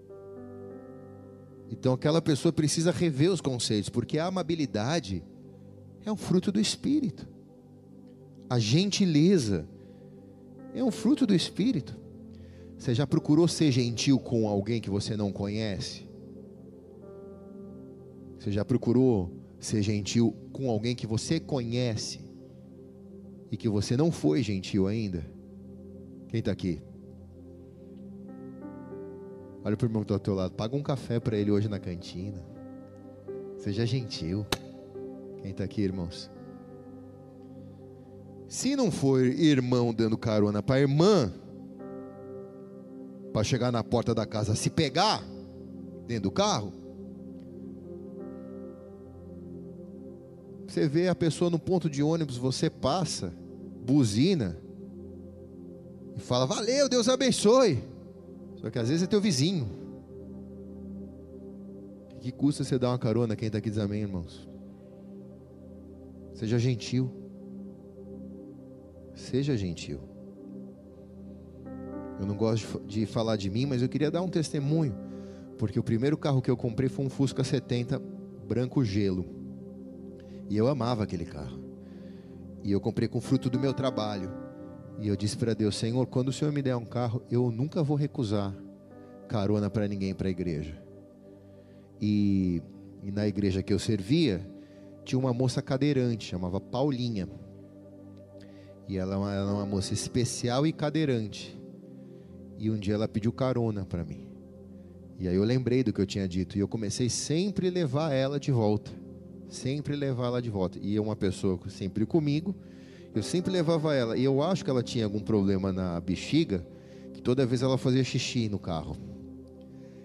Então 1.71 1.93
aquela 1.93 2.23
pessoa 2.23 2.53
precisa 2.53 2.91
rever 2.91 3.31
os 3.31 3.41
conceitos, 3.41 3.89
porque 3.89 4.19
a 4.19 4.27
amabilidade 4.27 5.23
é 6.05 6.11
um 6.11 6.17
fruto 6.17 6.51
do 6.51 6.61
espírito 6.61 7.27
a 8.49 8.59
gentileza 8.59 9.69
é 10.75 10.83
um 10.83 10.91
fruto 10.91 11.27
do 11.27 11.35
Espírito. 11.35 11.97
Você 12.79 12.95
já 12.95 13.07
procurou 13.07 13.47
ser 13.47 13.71
gentil 13.71 14.19
com 14.19 14.49
alguém 14.49 14.81
que 14.81 14.89
você 14.89 15.17
não 15.17 15.33
conhece? 15.33 16.09
Você 18.39 18.53
já 18.53 18.65
procurou 18.65 19.33
ser 19.59 19.83
gentil 19.83 20.35
com 20.53 20.71
alguém 20.71 20.95
que 20.95 21.07
você 21.07 21.41
conhece 21.41 22.21
e 23.51 23.57
que 23.57 23.69
você 23.69 23.97
não 23.97 24.13
foi 24.13 24.43
gentil 24.43 24.87
ainda? 24.87 25.27
Quem 26.29 26.39
está 26.39 26.53
aqui? 26.53 26.81
Olha 29.69 29.77
para 29.77 29.85
o 29.85 29.89
irmão 29.89 30.01
que 30.01 30.07
está 30.07 30.15
ao 30.15 30.19
teu 30.19 30.35
lado, 30.35 30.55
paga 30.55 30.75
um 30.75 30.83
café 30.83 31.21
para 31.21 31.37
ele 31.37 31.51
hoje 31.51 31.69
na 31.69 31.79
cantina. 31.79 32.43
Seja 33.59 33.85
gentil. 33.85 34.47
Quem 35.43 35.51
está 35.51 35.63
aqui, 35.63 35.83
irmãos? 35.83 36.31
Se 38.49 38.75
não 38.75 38.91
for 38.91 39.23
irmão 39.23 39.93
dando 39.93 40.17
carona 40.17 40.63
para 40.63 40.81
irmã, 40.81 41.31
para 43.31 43.45
chegar 43.45 43.71
na 43.71 43.85
porta 43.85 44.15
da 44.15 44.25
casa 44.25 44.55
se 44.55 44.71
pegar 44.71 45.23
dentro 46.07 46.23
do 46.23 46.31
carro, 46.31 46.73
você 50.67 50.89
vê 50.89 51.09
a 51.09 51.15
pessoa 51.15 51.51
no 51.51 51.59
ponto 51.59 51.91
de 51.91 52.03
ônibus, 52.03 52.39
você 52.39 52.71
passa, 52.71 53.35
buzina 53.85 54.57
e 56.17 56.21
fala: 56.21 56.47
Valeu, 56.47 56.89
Deus 56.89 57.07
abençoe. 57.07 57.98
Só 58.61 58.71
que 58.71 58.79
às 58.79 58.89
vezes 58.89 59.05
é 59.05 59.07
teu 59.07 59.21
vizinho. 59.21 59.69
Que 62.21 62.33
custa 62.33 62.65
você 62.65 62.79
dar 62.79 62.91
uma 62.91 62.99
carona? 62.99 63.37
Quem 63.37 63.47
está 63.47 63.59
aqui 63.59 63.71
diz 63.71 63.79
amém, 63.79 64.03
irmãos? 64.03 64.49
Seja 66.35 66.59
gentil. 66.59 67.11
Seja 69.15 69.57
gentil. 69.57 70.01
Eu 72.19 72.27
não 72.27 72.37
gosto 72.37 72.81
de 72.85 73.07
falar 73.07 73.37
de 73.37 73.49
mim, 73.49 73.67
mas 73.67 73.81
eu 73.81 73.89
queria 73.89 74.11
dar 74.11 74.23
um 74.23 74.29
testemunho, 74.29 74.95
porque 75.57 75.79
o 75.79 75.83
primeiro 75.83 76.17
carro 76.17 76.43
que 76.43 76.51
eu 76.51 76.57
comprei 76.57 76.89
foi 76.89 77.05
um 77.05 77.11
Fusca 77.11 77.45
70 77.45 78.01
branco 78.47 78.85
gelo. 78.85 79.25
E 80.49 80.57
eu 80.57 80.67
amava 80.67 81.05
aquele 81.05 81.25
carro. 81.25 81.63
E 82.65 82.73
eu 82.73 82.81
comprei 82.81 83.07
com 83.07 83.21
fruto 83.21 83.49
do 83.49 83.61
meu 83.61 83.73
trabalho. 83.73 84.48
E 84.99 85.09
eu 85.09 85.17
disse 85.17 85.37
para 85.37 85.55
Deus: 85.55 85.77
Senhor, 85.77 86.07
quando 86.07 86.29
o 86.29 86.33
Senhor 86.33 86.53
me 86.53 86.63
der 86.63 86.77
um 86.77 86.85
carro, 86.85 87.23
eu 87.31 87.51
nunca 87.51 87.83
vou 87.83 87.97
recusar 87.97 88.55
carona 89.29 89.69
para 89.69 89.87
ninguém 89.87 90.15
para 90.15 90.29
a 90.29 90.31
igreja. 90.31 90.81
E, 92.01 92.63
e 93.03 93.11
na 93.11 93.27
igreja 93.27 93.63
que 93.63 93.73
eu 93.73 93.79
servia, 93.79 94.41
tinha 95.05 95.19
uma 95.19 95.33
moça 95.33 95.61
cadeirante, 95.61 96.27
chamava 96.27 96.61
Paulinha. 96.61 97.29
E 98.89 98.97
ela 98.97 99.15
é 99.15 99.19
uma, 99.19 99.53
uma 99.53 99.67
moça 99.67 99.93
especial 99.93 100.67
e 100.67 100.73
cadeirante. 100.73 101.57
E 102.59 102.71
um 102.71 102.79
dia 102.79 102.95
ela 102.95 103.07
pediu 103.07 103.33
carona 103.33 103.85
para 103.85 104.05
mim. 104.05 104.27
E 105.19 105.29
aí 105.29 105.35
eu 105.35 105.45
lembrei 105.45 105.85
do 105.85 105.93
que 105.93 106.01
eu 106.01 106.07
tinha 106.07 106.27
dito. 106.27 106.57
E 106.57 106.61
eu 106.61 106.69
comecei 106.69 107.09
sempre 107.09 107.69
a 107.69 107.71
levar 107.71 108.13
ela 108.13 108.41
de 108.41 108.51
volta. 108.51 108.91
Sempre 109.49 109.95
levar 109.95 110.27
ela 110.27 110.43
de 110.43 110.51
volta. 110.51 110.79
E 110.81 110.97
é 110.97 111.01
uma 111.01 111.17
pessoa 111.17 111.59
sempre 111.69 112.07
comigo. 112.07 112.55
Eu 113.15 113.23
sempre 113.23 113.53
levava 113.53 113.95
ela. 113.95 114.17
E 114.17 114.25
eu 114.25 114.43
acho 114.43 114.65
que 114.65 114.71
ela 114.71 114.83
tinha 114.83 115.05
algum 115.05 115.21
problema 115.21 115.73
na 115.73 116.01
bexiga. 116.01 116.65
Que 117.13 117.21
toda 117.21 117.47
vez 117.47 117.63
ela 117.63 117.79
fazia 117.79 118.05
xixi 118.05 118.49
no 118.49 118.59
carro. 118.59 118.97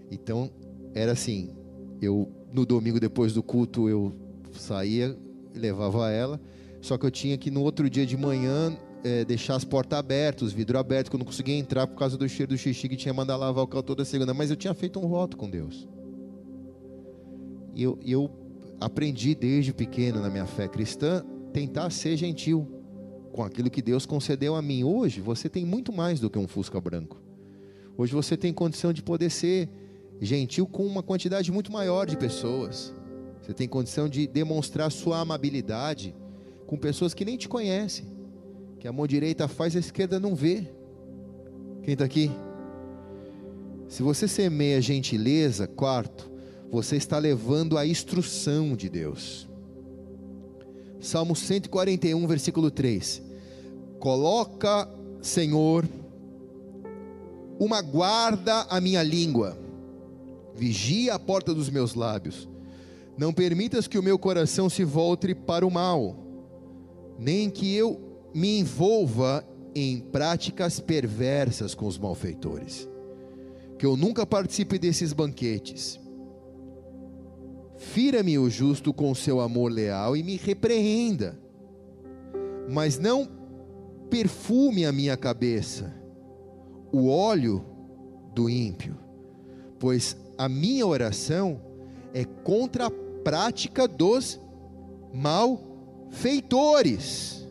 Então, 0.10 0.50
era 0.94 1.12
assim. 1.12 1.50
Eu, 2.02 2.30
no 2.52 2.66
domingo 2.66 3.00
depois 3.00 3.34
do 3.34 3.42
culto, 3.42 3.88
eu 3.88 4.14
saía, 4.52 5.18
levava 5.54 6.10
ela. 6.12 6.40
Só 6.82 6.98
que 6.98 7.06
eu 7.06 7.12
tinha 7.12 7.38
que 7.38 7.50
no 7.50 7.62
outro 7.62 7.90
dia 7.90 8.06
de 8.06 8.18
manhã 8.18 8.76
é, 9.04 9.24
deixar 9.24 9.56
as 9.56 9.64
portas 9.64 9.98
abertas, 9.98 10.50
os 10.50 10.54
vidros 10.54 10.80
abertos, 10.80 11.10
que 11.10 11.16
eu 11.16 11.20
não 11.20 11.26
conseguia 11.26 11.56
entrar 11.56 11.88
por 11.88 11.98
causa 11.98 12.18
do 12.18 12.28
cheiro 12.28 12.52
do 12.52 12.58
xixi 12.58 12.90
que 12.90 12.96
tinha 12.96 13.14
mandado 13.14 13.40
lavar 13.40 13.64
o 13.64 13.68
carro 13.68 13.84
toda 13.84 14.04
segunda. 14.04 14.34
Mas 14.34 14.50
eu 14.50 14.56
tinha 14.56 14.74
feito 14.74 15.00
um 15.00 15.08
voto 15.08 15.38
com 15.38 15.50
Deus. 15.50 15.88
E 17.76 17.84
eu, 17.84 17.98
eu 18.06 18.30
aprendi 18.80 19.34
desde 19.34 19.74
pequeno 19.74 20.22
na 20.22 20.30
minha 20.30 20.46
fé 20.46 20.68
cristã 20.68 21.24
tentar 21.52 21.90
ser 21.90 22.18
gentil 22.18 22.83
com 23.34 23.44
aquilo 23.44 23.70
que 23.70 23.82
Deus 23.82 24.06
concedeu 24.06 24.56
a 24.56 24.62
mim. 24.62 24.84
Hoje 24.84 25.20
você 25.20 25.50
tem 25.50 25.66
muito 25.66 25.92
mais 25.92 26.20
do 26.20 26.30
que 26.30 26.38
um 26.38 26.48
Fusca 26.48 26.80
branco. 26.80 27.20
Hoje 27.98 28.14
você 28.14 28.38
tem 28.38 28.54
condição 28.54 28.94
de 28.94 29.02
poder 29.02 29.32
ser 29.32 29.68
gentil 30.22 30.68
com 30.68 30.86
uma 30.86 31.02
quantidade 31.02 31.52
muito 31.52 31.72
maior 31.72 32.06
de 32.06 32.16
pessoas. 32.16 32.94
Você 33.42 33.52
tem 33.52 33.68
condição 33.68 34.08
de 34.08 34.28
demonstrar 34.28 34.92
sua 34.92 35.20
amabilidade 35.20 36.16
com 36.68 36.78
pessoas 36.78 37.14
que 37.14 37.26
nem 37.26 37.36
te 37.36 37.50
conhecem, 37.50 38.06
que 38.80 38.88
a 38.88 38.94
mão 38.94 39.06
direita 39.08 39.48
faz, 39.48 39.76
a 39.76 39.80
esquerda 39.80 40.20
não 40.20 40.36
vê. 40.36 40.72
Quem 41.82 41.94
está 41.94 42.06
aqui? 42.06 42.32
Se 43.88 44.02
você 44.02 44.28
semeia 44.28 44.80
gentileza, 44.80 45.68
quarto, 45.68 46.32
você 46.72 46.96
está 46.96 47.18
levando 47.18 47.78
a 47.78 47.86
instrução 47.86 48.76
de 48.76 48.90
Deus. 48.90 49.50
Salmo 51.04 51.36
141, 51.36 52.26
versículo 52.26 52.72
3. 52.72 53.22
Coloca, 54.00 54.90
Senhor, 55.22 55.88
uma 57.60 57.82
guarda 57.82 58.62
à 58.70 58.82
minha 58.82 59.04
língua, 59.04 59.58
vigia 60.56 61.14
a 61.14 61.20
porta 61.20 61.54
dos 61.54 61.70
meus 61.70 61.94
lábios. 61.94 62.50
Não 63.18 63.32
permitas 63.32 63.88
que 63.88 64.00
o 64.00 64.04
meu 64.04 64.18
coração 64.18 64.70
se 64.70 64.84
volte 64.84 65.36
para 65.36 65.68
o 65.68 65.70
mal 65.70 66.24
nem 67.18 67.50
que 67.50 67.74
eu 67.74 68.00
me 68.34 68.60
envolva 68.60 69.46
em 69.76 70.00
práticas 70.00 70.80
perversas 70.80 71.74
com 71.74 71.86
os 71.86 71.98
malfeitores, 71.98 72.88
que 73.78 73.86
eu 73.86 73.96
nunca 73.96 74.26
participe 74.26 74.78
desses 74.78 75.14
banquetes. 75.14 76.00
Fira-me 77.92 78.38
o 78.38 78.50
justo 78.50 78.94
com 78.94 79.14
seu 79.14 79.40
amor 79.40 79.72
leal 79.72 80.16
e 80.16 80.24
me 80.24 80.38
repreenda, 80.38 81.38
mas 82.70 82.98
não 82.98 83.28
perfume 84.10 84.86
a 84.86 84.92
minha 84.92 85.18
cabeça 85.18 85.94
o 86.92 87.08
óleo 87.08 87.66
do 88.36 88.50
ímpio, 88.50 88.96
pois 89.80 90.16
a 90.38 90.48
minha 90.48 90.86
oração 90.86 91.60
é 92.14 92.24
contra 92.24 92.88
a 92.88 92.92
prática 93.24 93.88
dos 93.88 94.40
malfeitores 95.12 95.74
feitores. 96.14 97.48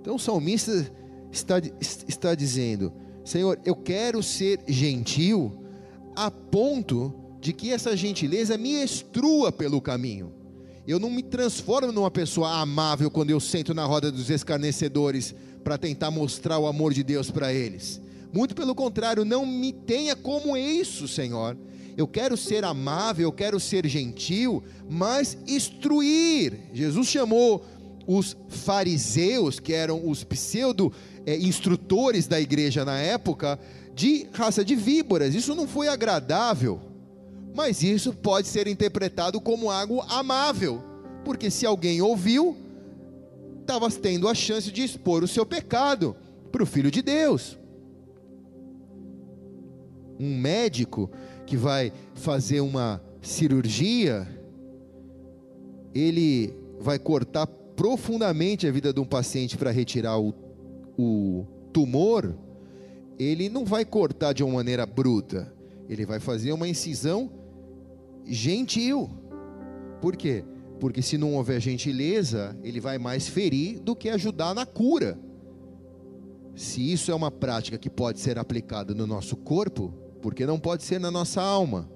Então 0.00 0.16
o 0.16 0.18
salmista 0.18 0.90
está, 1.30 1.54
está 1.80 2.34
dizendo: 2.34 2.92
Senhor, 3.24 3.58
eu 3.64 3.74
quero 3.74 4.22
ser 4.22 4.60
gentil 4.66 5.52
a 6.14 6.30
ponto 6.30 7.14
de 7.40 7.52
que 7.52 7.72
essa 7.72 7.96
gentileza 7.96 8.58
me 8.58 8.82
estrua 8.82 9.50
pelo 9.50 9.80
caminho. 9.80 10.32
Eu 10.86 10.98
não 10.98 11.10
me 11.10 11.22
transformo 11.22 11.92
numa 11.92 12.10
pessoa 12.10 12.60
amável 12.60 13.10
quando 13.10 13.30
eu 13.30 13.40
sento 13.40 13.72
na 13.72 13.84
roda 13.84 14.10
dos 14.10 14.28
escarnecedores 14.28 15.34
para 15.62 15.78
tentar 15.78 16.10
mostrar 16.10 16.58
o 16.58 16.66
amor 16.66 16.92
de 16.92 17.02
Deus 17.02 17.30
para 17.30 17.52
eles. 17.52 18.00
Muito 18.32 18.54
pelo 18.54 18.74
contrário, 18.74 19.24
não 19.24 19.44
me 19.44 19.72
tenha 19.72 20.14
como 20.14 20.56
isso, 20.56 21.08
Senhor. 21.08 21.56
Eu 21.96 22.06
quero 22.06 22.36
ser 22.36 22.64
amável, 22.64 23.24
eu 23.24 23.32
quero 23.32 23.58
ser 23.58 23.86
gentil, 23.86 24.62
mas 24.88 25.36
instruir. 25.46 26.58
Jesus 26.72 27.08
chamou 27.08 27.64
os 28.06 28.36
fariseus, 28.48 29.60
que 29.60 29.72
eram 29.72 30.08
os 30.08 30.24
pseudo 30.24 30.92
é, 31.26 31.36
instrutores 31.36 32.26
da 32.26 32.40
igreja 32.40 32.84
na 32.84 32.98
época, 32.98 33.58
de 33.94 34.26
raça 34.32 34.64
de 34.64 34.74
víboras. 34.74 35.34
Isso 35.34 35.54
não 35.54 35.66
foi 35.68 35.88
agradável, 35.88 36.80
mas 37.54 37.82
isso 37.82 38.12
pode 38.12 38.48
ser 38.48 38.66
interpretado 38.66 39.40
como 39.40 39.70
algo 39.70 40.00
amável, 40.02 40.82
porque 41.24 41.50
se 41.50 41.66
alguém 41.66 42.00
ouviu, 42.00 42.56
estava 43.60 43.90
tendo 43.90 44.28
a 44.28 44.34
chance 44.34 44.70
de 44.70 44.82
expor 44.82 45.22
o 45.22 45.28
seu 45.28 45.44
pecado 45.44 46.16
para 46.50 46.62
o 46.62 46.66
Filho 46.66 46.90
de 46.90 47.02
Deus. 47.02 47.58
Um 50.18 50.36
médico 50.36 51.10
que 51.46 51.56
vai 51.56 51.92
fazer 52.14 52.60
uma 52.60 53.02
cirurgia, 53.22 54.26
ele 55.94 56.54
vai 56.78 56.98
cortar 56.98 57.46
profundamente 57.46 58.66
a 58.66 58.70
vida 58.70 58.92
de 58.92 59.00
um 59.00 59.04
paciente 59.04 59.56
para 59.56 59.70
retirar 59.70 60.18
o, 60.18 60.34
o 60.98 61.46
tumor, 61.72 62.34
ele 63.18 63.48
não 63.48 63.64
vai 63.64 63.84
cortar 63.84 64.32
de 64.32 64.42
uma 64.42 64.54
maneira 64.54 64.84
bruta, 64.84 65.52
ele 65.90 66.06
vai 66.06 66.20
fazer 66.20 66.52
uma 66.52 66.68
incisão 66.68 67.28
gentil. 68.24 69.10
Por 70.00 70.16
quê? 70.16 70.44
Porque 70.78 71.02
se 71.02 71.18
não 71.18 71.34
houver 71.34 71.60
gentileza, 71.60 72.56
ele 72.62 72.78
vai 72.78 72.96
mais 72.96 73.26
ferir 73.26 73.80
do 73.80 73.96
que 73.96 74.08
ajudar 74.08 74.54
na 74.54 74.64
cura. 74.64 75.18
Se 76.54 76.92
isso 76.92 77.10
é 77.10 77.14
uma 77.14 77.30
prática 77.30 77.76
que 77.76 77.90
pode 77.90 78.20
ser 78.20 78.38
aplicada 78.38 78.94
no 78.94 79.04
nosso 79.04 79.36
corpo, 79.36 79.92
porque 80.22 80.46
não 80.46 80.60
pode 80.60 80.84
ser 80.84 81.00
na 81.00 81.10
nossa 81.10 81.42
alma? 81.42 81.90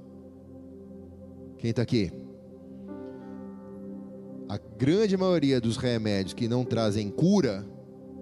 Quem 1.58 1.70
está 1.70 1.82
aqui? 1.82 2.12
A 4.48 4.58
grande 4.76 5.16
maioria 5.16 5.60
dos 5.60 5.76
remédios 5.76 6.34
que 6.34 6.48
não 6.48 6.64
trazem 6.64 7.10
cura 7.10 7.64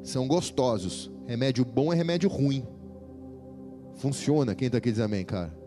são 0.02 0.28
gostosos. 0.28 1.10
Remédio 1.26 1.64
bom 1.64 1.92
é 1.92 1.96
remédio 1.96 2.28
ruim. 2.28 2.62
Funciona. 3.94 4.54
Quem 4.54 4.66
está 4.66 4.76
aqui 4.78 4.90
diz 4.90 5.00
amém, 5.00 5.24
cara? 5.24 5.61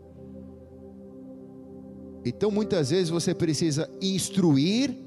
Então 2.25 2.49
muitas 2.49 2.89
vezes 2.89 3.09
você 3.09 3.35
precisa 3.35 3.87
instruir, 4.01 4.97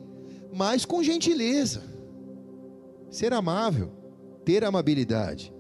mas 0.55 0.85
com 0.85 1.03
gentileza, 1.03 1.83
ser 3.11 3.33
amável, 3.33 3.91
ter 4.45 4.65
amabilidade. 4.65 5.53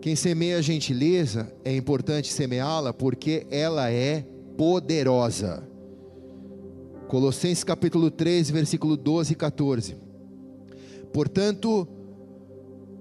Quem 0.00 0.16
semeia 0.16 0.62
gentileza 0.62 1.52
é 1.64 1.76
importante 1.76 2.32
semeá-la 2.32 2.94
porque 2.94 3.46
ela 3.50 3.90
é 3.90 4.24
poderosa. 4.56 5.62
Colossenses 7.08 7.64
capítulo 7.64 8.10
3, 8.10 8.50
versículo 8.50 8.96
12 8.96 9.32
e 9.32 9.36
14. 9.36 9.96
Portanto, 11.12 11.86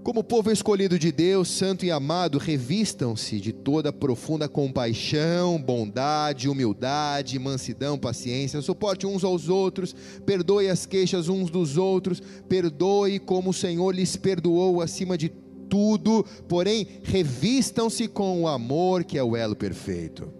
como 0.07 0.23
povo 0.23 0.49
escolhido 0.49 0.97
de 0.97 1.11
Deus, 1.11 1.49
santo 1.49 1.85
e 1.85 1.91
amado, 1.91 2.37
revistam-se 2.37 3.41
de 3.41 3.51
toda 3.51 3.91
profunda 3.91 4.47
compaixão, 4.47 5.61
bondade, 5.61 6.47
humildade, 6.47 7.37
mansidão, 7.37 7.99
paciência, 7.99 8.61
suporte 8.61 9.05
uns 9.05 9.25
aos 9.25 9.49
outros, 9.49 9.93
perdoe 10.25 10.69
as 10.69 10.85
queixas 10.85 11.27
uns 11.27 11.49
dos 11.49 11.75
outros, 11.75 12.21
perdoe 12.47 13.19
como 13.19 13.49
o 13.49 13.53
Senhor 13.53 13.93
lhes 13.93 14.15
perdoou 14.15 14.81
acima 14.81 15.17
de 15.17 15.27
tudo, 15.67 16.25
porém, 16.47 16.87
revistam-se 17.03 18.07
com 18.07 18.43
o 18.43 18.47
amor 18.47 19.03
que 19.03 19.17
é 19.17 19.23
o 19.23 19.35
elo 19.35 19.57
perfeito. 19.57 20.31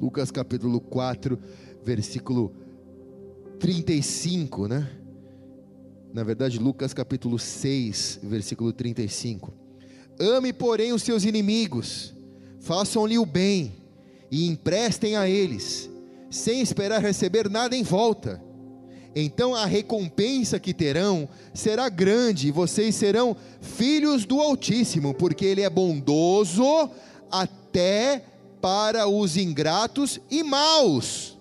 Lucas 0.00 0.32
capítulo 0.32 0.80
4, 0.80 1.38
versículo 1.84 2.52
35, 3.60 4.66
né? 4.66 5.03
Na 6.14 6.22
verdade, 6.22 6.60
Lucas 6.60 6.94
capítulo 6.94 7.40
6, 7.40 8.20
versículo 8.22 8.72
35. 8.72 9.52
Ame, 10.20 10.52
porém, 10.52 10.92
os 10.92 11.02
seus 11.02 11.24
inimigos, 11.24 12.14
façam-lhe 12.60 13.18
o 13.18 13.26
bem 13.26 13.72
e 14.30 14.46
emprestem 14.46 15.16
a 15.16 15.28
eles, 15.28 15.90
sem 16.30 16.60
esperar 16.60 17.02
receber 17.02 17.50
nada 17.50 17.74
em 17.74 17.82
volta. 17.82 18.40
Então 19.12 19.56
a 19.56 19.66
recompensa 19.66 20.60
que 20.60 20.72
terão 20.72 21.28
será 21.52 21.88
grande, 21.88 22.46
e 22.46 22.52
vocês 22.52 22.94
serão 22.94 23.36
filhos 23.60 24.24
do 24.24 24.40
Altíssimo, 24.40 25.14
porque 25.14 25.44
Ele 25.44 25.62
é 25.62 25.70
bondoso 25.70 26.64
até 27.28 28.24
para 28.60 29.08
os 29.08 29.36
ingratos 29.36 30.20
e 30.30 30.44
maus. 30.44 31.33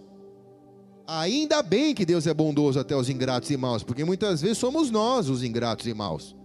Ainda 1.06 1.62
bem 1.62 1.94
que 1.94 2.06
Deus 2.06 2.26
é 2.28 2.34
bondoso 2.34 2.80
até 2.80 2.96
os 2.96 3.10
ingratos 3.10 3.50
e 3.50 3.58
maus, 3.58 3.84
porque 3.84 4.06
muitas 4.06 4.42
vezes 4.42 4.58
somos 4.58 4.89
nós 4.89 5.30
os 5.30 5.44
ingratos 5.44 5.86
e 5.86 5.94
maus. 5.94 6.36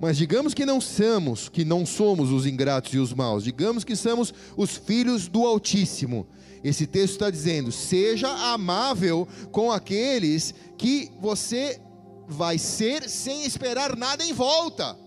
Mas 0.00 0.16
digamos 0.16 0.52
que 0.52 0.66
não 0.66 0.80
somos, 0.80 1.48
que 1.48 1.64
não 1.64 1.86
somos 1.86 2.30
os 2.30 2.46
ingratos 2.46 2.92
e 2.92 2.98
os 2.98 3.12
maus, 3.12 3.44
digamos 3.44 3.84
que 3.84 3.96
somos 3.96 4.32
os 4.56 4.76
filhos 4.76 5.28
do 5.28 5.46
Altíssimo. 5.46 6.26
Esse 6.62 6.86
texto 6.86 7.12
está 7.12 7.30
dizendo: 7.30 7.70
seja 7.70 8.28
amável 8.52 9.26
com 9.50 9.70
aqueles 9.70 10.54
que 10.76 11.10
você 11.20 11.80
vai 12.26 12.58
ser 12.58 13.08
sem 13.08 13.44
esperar 13.44 13.96
nada 13.96 14.24
em 14.24 14.32
volta. 14.32 14.98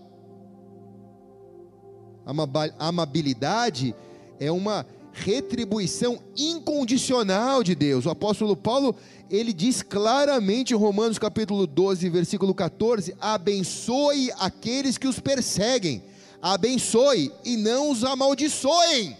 Amabilidade 2.78 3.94
é 4.38 4.50
uma 4.50 4.86
retribuição 5.12 6.18
incondicional 6.36 7.62
de 7.62 7.74
Deus. 7.74 8.06
O 8.06 8.10
apóstolo 8.10 8.56
Paulo, 8.56 8.94
ele 9.30 9.52
diz 9.52 9.82
claramente 9.82 10.72
em 10.72 10.76
Romanos 10.76 11.18
capítulo 11.18 11.66
12, 11.66 12.08
versículo 12.08 12.54
14: 12.54 13.14
abençoe 13.20 14.30
aqueles 14.38 14.98
que 14.98 15.08
os 15.08 15.18
perseguem, 15.18 16.02
abençoe 16.40 17.32
e 17.44 17.56
não 17.56 17.90
os 17.90 18.04
amaldiçoem. 18.04 19.16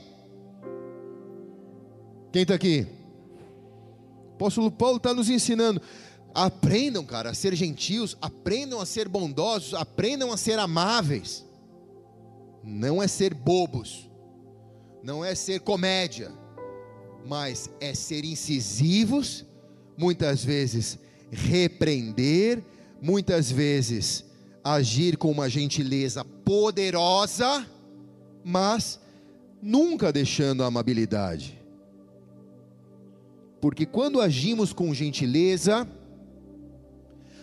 Quem 2.33 2.43
está 2.43 2.55
aqui? 2.55 2.87
O 4.31 4.35
apóstolo 4.35 4.71
Paulo 4.71 4.97
está 4.97 5.13
nos 5.13 5.29
ensinando. 5.29 5.81
Aprendam, 6.33 7.05
cara, 7.05 7.31
a 7.31 7.35
ser 7.35 7.57
gentios, 7.57 8.17
aprendam 8.23 8.81
a 8.81 8.87
ser 8.87 9.09
bondosos, 9.09 9.75
aprendam 9.75 10.33
a 10.33 10.37
ser 10.37 10.59
amáveis. 10.61 11.45
Não 12.63 13.03
é 13.03 13.09
ser 13.09 13.35
bobos 13.35 14.10
não 15.03 15.25
é 15.25 15.35
ser 15.35 15.61
comédia, 15.61 16.33
mas 17.27 17.71
é 17.81 17.95
ser 17.95 18.25
incisivos, 18.25 19.45
muitas 19.97 20.45
vezes 20.45 20.99
repreender, 21.31 22.63
muitas 23.01 23.51
vezes 23.51 24.25
agir 24.63 25.17
com 25.17 25.31
uma 25.31 25.49
gentileza 25.49 26.25
poderosa, 26.25 27.67
mas 28.45 29.01
nunca 29.63 30.13
deixando 30.13 30.63
a 30.63 30.67
amabilidade. 30.67 31.59
Porque 33.61 33.85
quando 33.85 34.21
agimos 34.21 34.73
com 34.73 34.93
gentileza, 34.95 35.87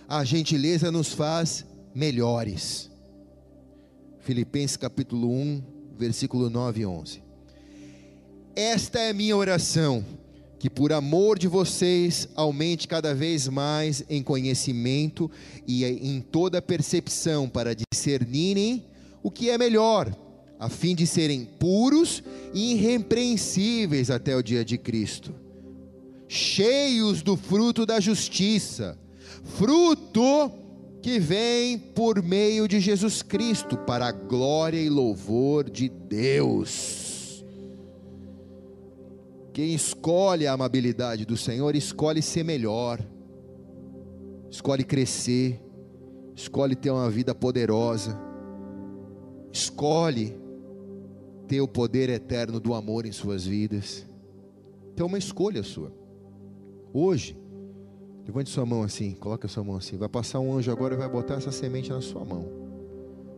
a 0.07 0.23
gentileza 0.23 0.91
nos 0.91 1.13
faz 1.13 1.65
melhores. 1.93 2.89
Filipenses 4.19 4.77
capítulo 4.77 5.31
1, 5.31 5.63
versículo 5.95 6.49
9 6.49 6.81
e 6.81 6.85
11. 6.85 7.26
Esta 8.57 8.97
é 8.97 9.13
minha 9.13 9.37
oração, 9.37 10.03
que 10.57 10.67
por 10.67 10.91
amor 10.91 11.37
de 11.37 11.47
vocês 11.47 12.27
aumente 12.35 12.87
cada 12.87 13.13
vez 13.13 13.47
mais 13.47 14.03
em 14.09 14.23
conhecimento 14.23 15.29
e 15.67 15.85
em 15.85 16.19
toda 16.19 16.59
percepção 16.59 17.47
para 17.47 17.75
discernirem 17.75 18.83
o 19.21 19.29
que 19.29 19.51
é 19.51 19.59
melhor, 19.59 20.11
a 20.59 20.69
fim 20.69 20.95
de 20.95 21.05
serem 21.05 21.45
puros 21.45 22.23
e 22.51 22.71
irrepreensíveis 22.73 24.09
até 24.09 24.35
o 24.35 24.41
dia 24.41 24.65
de 24.65 24.75
Cristo, 24.75 25.35
cheios 26.27 27.21
do 27.21 27.37
fruto 27.37 27.85
da 27.85 27.99
justiça, 27.99 28.97
fruto 29.43 30.51
que 31.03 31.19
vem 31.19 31.77
por 31.77 32.23
meio 32.23 32.67
de 32.67 32.79
Jesus 32.79 33.21
Cristo 33.21 33.77
para 33.77 34.07
a 34.07 34.11
glória 34.11 34.81
e 34.81 34.89
louvor 34.89 35.69
de 35.69 35.87
Deus. 35.87 37.06
Quem 39.57 39.73
escolhe 39.73 40.45
a 40.45 40.53
amabilidade 40.53 41.25
do 41.25 41.35
Senhor, 41.35 41.75
escolhe 41.75 42.21
ser 42.21 42.43
melhor. 42.43 42.99
escolhe 44.51 44.83
crescer, 44.83 45.59
escolhe 46.35 46.75
ter 46.75 46.91
uma 46.91 47.09
vida 47.09 47.33
poderosa, 47.33 48.15
escolhe 49.51 50.37
ter 51.47 51.59
o 51.59 51.67
poder 51.67 52.07
eterno 52.07 52.59
do 52.59 52.75
amor 52.75 53.07
em 53.07 53.11
suas 53.11 53.47
vidas. 53.47 54.05
Então 54.93 55.07
é 55.07 55.09
uma 55.09 55.17
escolha 55.17 55.63
sua. 55.63 55.91
Hoje, 56.93 57.35
levante 58.27 58.51
sua 58.51 58.63
mão 58.63 58.83
assim, 58.83 59.15
coloque 59.15 59.47
sua 59.47 59.63
mão 59.63 59.77
assim. 59.77 59.97
Vai 59.97 60.07
passar 60.07 60.39
um 60.39 60.53
anjo 60.53 60.71
agora 60.71 60.93
e 60.93 60.97
vai 60.97 61.09
botar 61.09 61.33
essa 61.33 61.51
semente 61.51 61.89
na 61.89 61.99
sua 61.99 62.23
mão. 62.23 62.47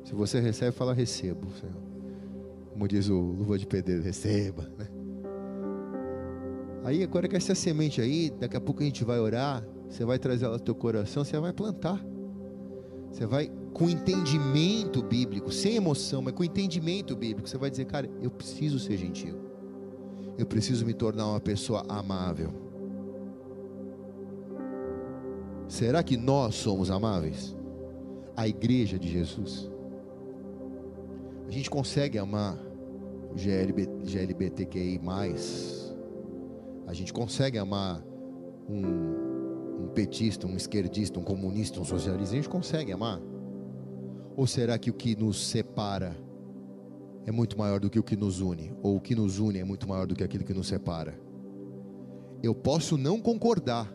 Se 0.04 0.14
você 0.14 0.42
recebe, 0.42 0.74
fala 0.74 0.94
recebo, 0.94 1.50
Senhor. 1.62 1.82
Como 2.74 2.86
diz 2.90 3.08
o 3.08 3.18
luva 3.18 3.58
de 3.58 3.66
pedreiro, 3.66 4.04
receba. 4.04 4.70
Né? 4.78 4.99
Aí 6.84 7.04
agora 7.04 7.28
que 7.28 7.36
essa 7.36 7.54
semente 7.54 8.02
aí, 8.02 8.30
daqui 8.30 8.56
a 8.56 8.62
pouco 8.62 8.82
a 8.82 8.86
gente 8.86 9.04
vai 9.04 9.20
orar, 9.20 9.66
você 9.90 10.06
vai 10.06 10.18
trazer 10.18 10.46
ela 10.46 10.56
ao 10.56 10.60
teu 10.60 10.76
coração, 10.76 11.24
você 11.24 11.38
vai 11.40 11.52
plantar. 11.52 12.04
Você 13.12 13.26
vai 13.26 13.52
com 13.74 13.90
entendimento 13.90 15.02
bíblico, 15.02 15.52
sem 15.52 15.76
emoção, 15.76 16.22
mas 16.22 16.34
com 16.34 16.44
entendimento 16.44 17.16
bíblico, 17.16 17.50
você 17.50 17.58
vai 17.58 17.70
dizer, 17.70 17.86
cara, 17.86 18.10
eu 18.22 18.30
preciso 18.30 18.80
ser 18.80 18.98
gentil. 18.98 19.36
Eu 20.38 20.46
preciso 20.46 20.86
me 20.86 20.94
tornar 20.94 21.28
uma 21.28 21.40
pessoa 21.40 21.84
amável. 21.90 22.52
Será 25.68 26.02
que 26.02 26.18
nós 26.18 26.56
somos 26.56 26.90
amáveis? 26.90 27.56
A 28.36 28.48
igreja 28.48 28.98
de 28.98 29.10
Jesus. 29.10 29.70
A 31.48 31.52
gente 31.52 31.70
consegue 31.70 32.18
amar 32.18 32.58
GLB, 33.36 33.88
GLBTQI. 34.04 35.00
A 36.90 36.94
gente 36.94 37.14
consegue 37.14 37.60
amar 37.60 38.04
um, 38.68 39.84
um 39.84 39.88
petista, 39.94 40.48
um 40.48 40.56
esquerdista, 40.56 41.20
um 41.20 41.24
comunista, 41.24 41.80
um 41.80 41.86
socialista. 41.86 42.34
A 42.34 42.38
gente 42.38 42.50
consegue 42.50 42.92
amar. 42.92 43.22
Ou 44.36 44.48
será 44.48 44.76
que 44.76 44.90
o 44.90 44.94
que 44.94 45.16
nos 45.16 45.50
separa 45.50 46.18
é 47.28 47.32
muito 47.32 47.56
maior 47.56 47.80
do 47.80 47.92
que 47.92 48.00
o 48.00 48.04
que 48.04 48.16
nos 48.16 48.42
une? 48.42 48.74
Ou 48.82 48.96
o 48.96 49.00
que 49.00 49.14
nos 49.14 49.38
une 49.38 49.60
é 49.60 49.64
muito 49.64 49.88
maior 49.88 50.08
do 50.08 50.16
que 50.16 50.24
aquilo 50.24 50.44
que 50.44 50.52
nos 50.52 50.68
separa? 50.68 51.14
Eu 52.42 52.56
posso 52.56 52.98
não 52.98 53.22
concordar, 53.22 53.88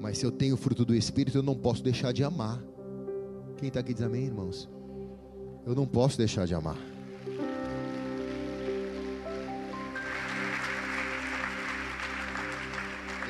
mas 0.00 0.18
se 0.18 0.26
eu 0.26 0.32
tenho 0.32 0.54
o 0.54 0.58
fruto 0.58 0.84
do 0.84 0.96
Espírito, 0.96 1.38
eu 1.38 1.44
não 1.44 1.54
posso 1.54 1.80
deixar 1.80 2.12
de 2.12 2.24
amar. 2.24 2.60
Quem 3.56 3.68
está 3.68 3.78
aqui 3.78 3.94
diz 3.94 4.02
amém, 4.02 4.24
irmãos? 4.24 4.68
eu 5.64 5.76
não 5.76 5.86
posso 5.86 6.18
deixar 6.18 6.44
de 6.44 6.56
amar. 6.56 6.97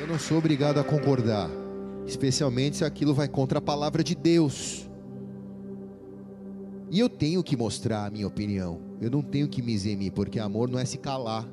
Eu 0.01 0.07
não 0.07 0.19
sou 0.19 0.39
obrigado 0.39 0.79
a 0.79 0.85
concordar, 0.85 1.51
especialmente 2.07 2.79
se 2.79 2.85
aquilo 2.85 3.15
vai 3.15 3.29
contra 3.29 3.59
a 3.59 3.63
palavra 3.63 4.03
de 4.05 4.15
Deus. 4.15 4.89
E 6.91 6.99
eu 6.99 7.09
tenho 7.09 7.43
que 7.43 7.57
mostrar 7.57 8.07
a 8.07 8.11
minha 8.11 8.27
opinião. 8.27 8.81
Eu 9.01 9.11
não 9.11 9.23
tenho 9.23 9.49
que 9.49 9.61
me 9.61 9.73
eximir, 9.73 10.13
porque 10.13 10.39
amor 10.39 10.69
não 10.69 10.79
é 10.79 10.85
se 10.85 10.99
calar. 10.99 11.47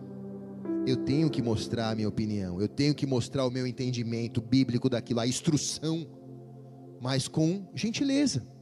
Eu 0.88 0.98
tenho 0.98 1.30
que 1.30 1.42
mostrar 1.42 1.90
a 1.90 1.96
minha 1.96 2.08
opinião. 2.08 2.62
Eu 2.62 2.68
tenho 2.68 2.94
que 2.94 3.06
mostrar 3.06 3.46
o 3.46 3.52
meu 3.52 3.66
entendimento 3.66 4.42
bíblico 4.42 4.90
daquilo, 4.90 5.20
a 5.20 5.28
instrução, 5.28 6.08
mas 7.02 7.28
com 7.28 7.68
gentileza 7.74 8.56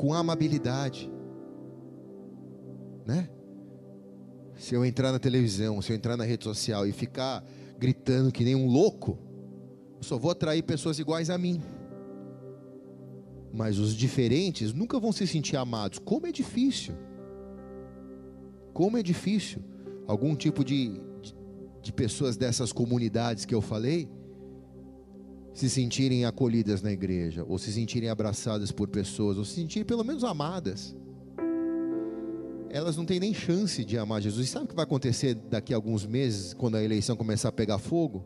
com 0.00 0.14
amabilidade, 0.14 1.12
né? 3.04 3.28
Se 4.56 4.74
eu 4.74 4.82
entrar 4.82 5.12
na 5.12 5.18
televisão, 5.18 5.82
se 5.82 5.92
eu 5.92 5.96
entrar 5.96 6.16
na 6.16 6.24
rede 6.24 6.42
social 6.42 6.86
e 6.86 6.92
ficar 6.92 7.44
gritando 7.80 8.30
que 8.30 8.44
nem 8.44 8.54
um 8.54 8.66
louco, 8.66 9.18
só 10.02 10.18
vou 10.18 10.30
atrair 10.30 10.62
pessoas 10.62 10.98
iguais 10.98 11.30
a 11.30 11.38
mim. 11.38 11.62
Mas 13.52 13.78
os 13.78 13.94
diferentes 13.96 14.72
nunca 14.74 15.00
vão 15.00 15.10
se 15.10 15.26
sentir 15.26 15.56
amados. 15.56 15.98
Como 15.98 16.26
é 16.26 16.32
difícil. 16.32 16.94
Como 18.74 18.98
é 18.98 19.02
difícil. 19.02 19.62
Algum 20.06 20.36
tipo 20.36 20.62
de, 20.62 21.00
de, 21.22 21.34
de 21.82 21.92
pessoas 21.92 22.36
dessas 22.36 22.70
comunidades 22.70 23.46
que 23.46 23.54
eu 23.54 23.62
falei 23.62 24.08
se 25.52 25.68
sentirem 25.68 26.24
acolhidas 26.24 26.80
na 26.80 26.92
igreja, 26.92 27.44
ou 27.48 27.58
se 27.58 27.72
sentirem 27.72 28.08
abraçadas 28.08 28.70
por 28.70 28.88
pessoas, 28.88 29.36
ou 29.36 29.44
se 29.44 29.54
sentirem 29.54 29.84
pelo 29.84 30.04
menos 30.04 30.22
amadas. 30.22 30.94
Elas 32.72 32.96
não 32.96 33.04
têm 33.04 33.18
nem 33.18 33.34
chance 33.34 33.84
de 33.84 33.98
amar 33.98 34.22
Jesus. 34.22 34.48
Sabe 34.48 34.66
o 34.66 34.68
que 34.68 34.76
vai 34.76 34.84
acontecer 34.84 35.34
daqui 35.34 35.74
a 35.74 35.76
alguns 35.76 36.06
meses, 36.06 36.54
quando 36.54 36.76
a 36.76 36.82
eleição 36.82 37.16
começar 37.16 37.48
a 37.48 37.52
pegar 37.52 37.78
fogo? 37.78 38.24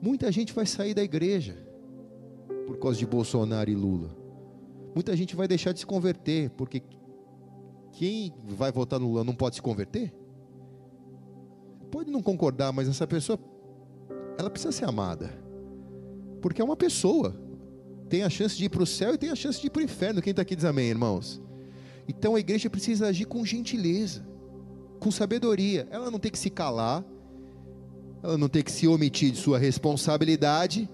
Muita 0.00 0.32
gente 0.32 0.54
vai 0.54 0.64
sair 0.64 0.94
da 0.94 1.02
igreja 1.02 1.54
por 2.66 2.78
causa 2.78 2.98
de 2.98 3.06
Bolsonaro 3.06 3.68
e 3.68 3.74
Lula. 3.74 4.16
Muita 4.94 5.14
gente 5.14 5.36
vai 5.36 5.46
deixar 5.46 5.72
de 5.72 5.80
se 5.80 5.86
converter, 5.86 6.50
porque 6.50 6.82
quem 7.92 8.32
vai 8.48 8.72
votar 8.72 8.98
no 8.98 9.06
Lula 9.08 9.22
não 9.22 9.34
pode 9.34 9.56
se 9.56 9.62
converter? 9.62 10.14
Pode 11.90 12.10
não 12.10 12.22
concordar, 12.22 12.72
mas 12.72 12.88
essa 12.88 13.06
pessoa 13.06 13.38
ela 14.38 14.48
precisa 14.48 14.72
ser 14.72 14.86
amada. 14.86 15.30
Porque 16.40 16.62
é 16.62 16.64
uma 16.64 16.76
pessoa. 16.76 17.34
Tem 18.08 18.22
a 18.22 18.30
chance 18.30 18.56
de 18.56 18.64
ir 18.64 18.68
para 18.70 18.82
o 18.82 18.86
céu 18.86 19.14
e 19.14 19.18
tem 19.18 19.30
a 19.30 19.34
chance 19.34 19.60
de 19.60 19.66
ir 19.66 19.70
para 19.70 19.80
o 19.80 19.84
inferno. 19.84 20.22
Quem 20.22 20.30
está 20.30 20.40
aqui 20.40 20.56
diz 20.56 20.64
amém, 20.64 20.88
irmãos? 20.88 21.42
Então 22.08 22.34
a 22.34 22.40
igreja 22.40 22.70
precisa 22.70 23.06
agir 23.08 23.26
com 23.26 23.44
gentileza, 23.44 24.26
com 24.98 25.10
sabedoria. 25.10 25.86
Ela 25.90 26.10
não 26.10 26.18
tem 26.18 26.32
que 26.32 26.38
se 26.38 26.48
calar, 26.48 27.04
ela 28.22 28.38
não 28.38 28.48
tem 28.48 28.62
que 28.62 28.72
se 28.72 28.88
omitir 28.88 29.30
de 29.30 29.36
sua 29.36 29.58
responsabilidade. 29.58 30.88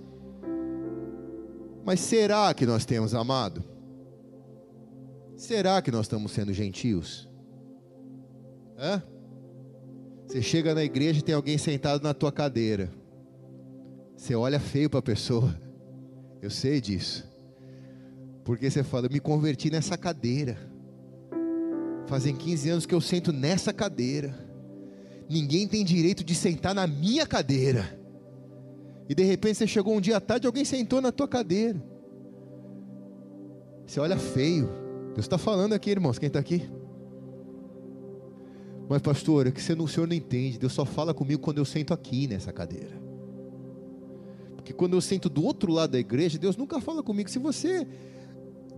Mas 1.85 2.01
será 2.01 2.53
que 2.53 2.67
nós 2.67 2.85
temos 2.85 3.15
amado? 3.15 3.63
Será 5.37 5.81
que 5.81 5.91
nós 5.91 6.07
estamos 6.07 6.33
sendo 6.33 6.53
gentios? 6.53 7.29
Hã? 8.77 9.03
Você 10.27 10.43
chega 10.43 10.75
na 10.75 10.83
igreja 10.83 11.21
e 11.21 11.23
tem 11.23 11.35
alguém 11.35 11.59
sentado 11.59 12.03
na 12.03 12.13
tua 12.13 12.33
cadeira. 12.33 12.91
Você 14.17 14.35
olha 14.35 14.59
feio 14.59 14.89
para 14.89 14.99
a 14.99 15.03
pessoa. 15.03 15.55
Eu 16.41 16.51
sei 16.51 16.81
disso. 16.81 17.29
Porque 18.45 18.71
você 18.71 18.83
fala, 18.83 19.07
eu 19.07 19.11
me 19.11 19.21
converti 19.21 19.71
nessa 19.71 19.97
cadeira. 19.97 20.74
Fazem 22.07 22.35
15 22.35 22.69
anos 22.69 22.87
que 22.87 22.95
eu 22.95 23.01
sento 23.01 23.33
nessa 23.33 23.73
cadeira. 23.73 24.35
Ninguém 25.29 25.67
tem 25.67 25.85
direito 25.85 26.23
de 26.23 26.35
sentar 26.35 26.75
na 26.75 26.87
minha 26.87 27.27
cadeira. 27.27 27.99
E 29.09 29.15
de 29.15 29.23
repente 29.23 29.59
você 29.59 29.67
chegou 29.67 29.95
um 29.95 30.01
dia 30.01 30.17
à 30.17 30.21
tarde, 30.21 30.47
alguém 30.47 30.65
sentou 30.65 31.01
na 31.01 31.11
tua 31.11 31.29
cadeira. 31.29 31.83
Você 33.87 34.01
olha 34.01 34.17
feio. 34.17 34.69
Deus 35.15 35.25
está 35.25 35.39
falando 35.39 35.73
aqui, 35.73 35.91
irmãos. 35.91 36.19
Quem 36.19 36.27
está 36.27 36.39
aqui? 36.39 36.69
Mas, 38.89 39.01
pastor, 39.01 39.47
é 39.47 39.51
que 39.51 39.63
você 39.63 39.75
não, 39.75 39.85
o 39.85 39.89
senhor 39.89 40.07
não 40.07 40.15
entende. 40.15 40.59
Deus 40.59 40.73
só 40.73 40.85
fala 40.85 41.15
comigo 41.15 41.41
quando 41.41 41.59
eu 41.59 41.65
sento 41.65 41.95
aqui 41.95 42.27
nessa 42.27 42.53
cadeira 42.53 43.05
que 44.65 44.73
quando 44.73 44.95
eu 44.95 45.01
sento 45.01 45.29
do 45.29 45.45
outro 45.45 45.71
lado 45.71 45.91
da 45.91 45.99
igreja, 45.99 46.39
Deus 46.39 46.57
nunca 46.57 46.81
fala 46.81 47.03
comigo. 47.03 47.31
Se 47.31 47.39
você 47.39 47.87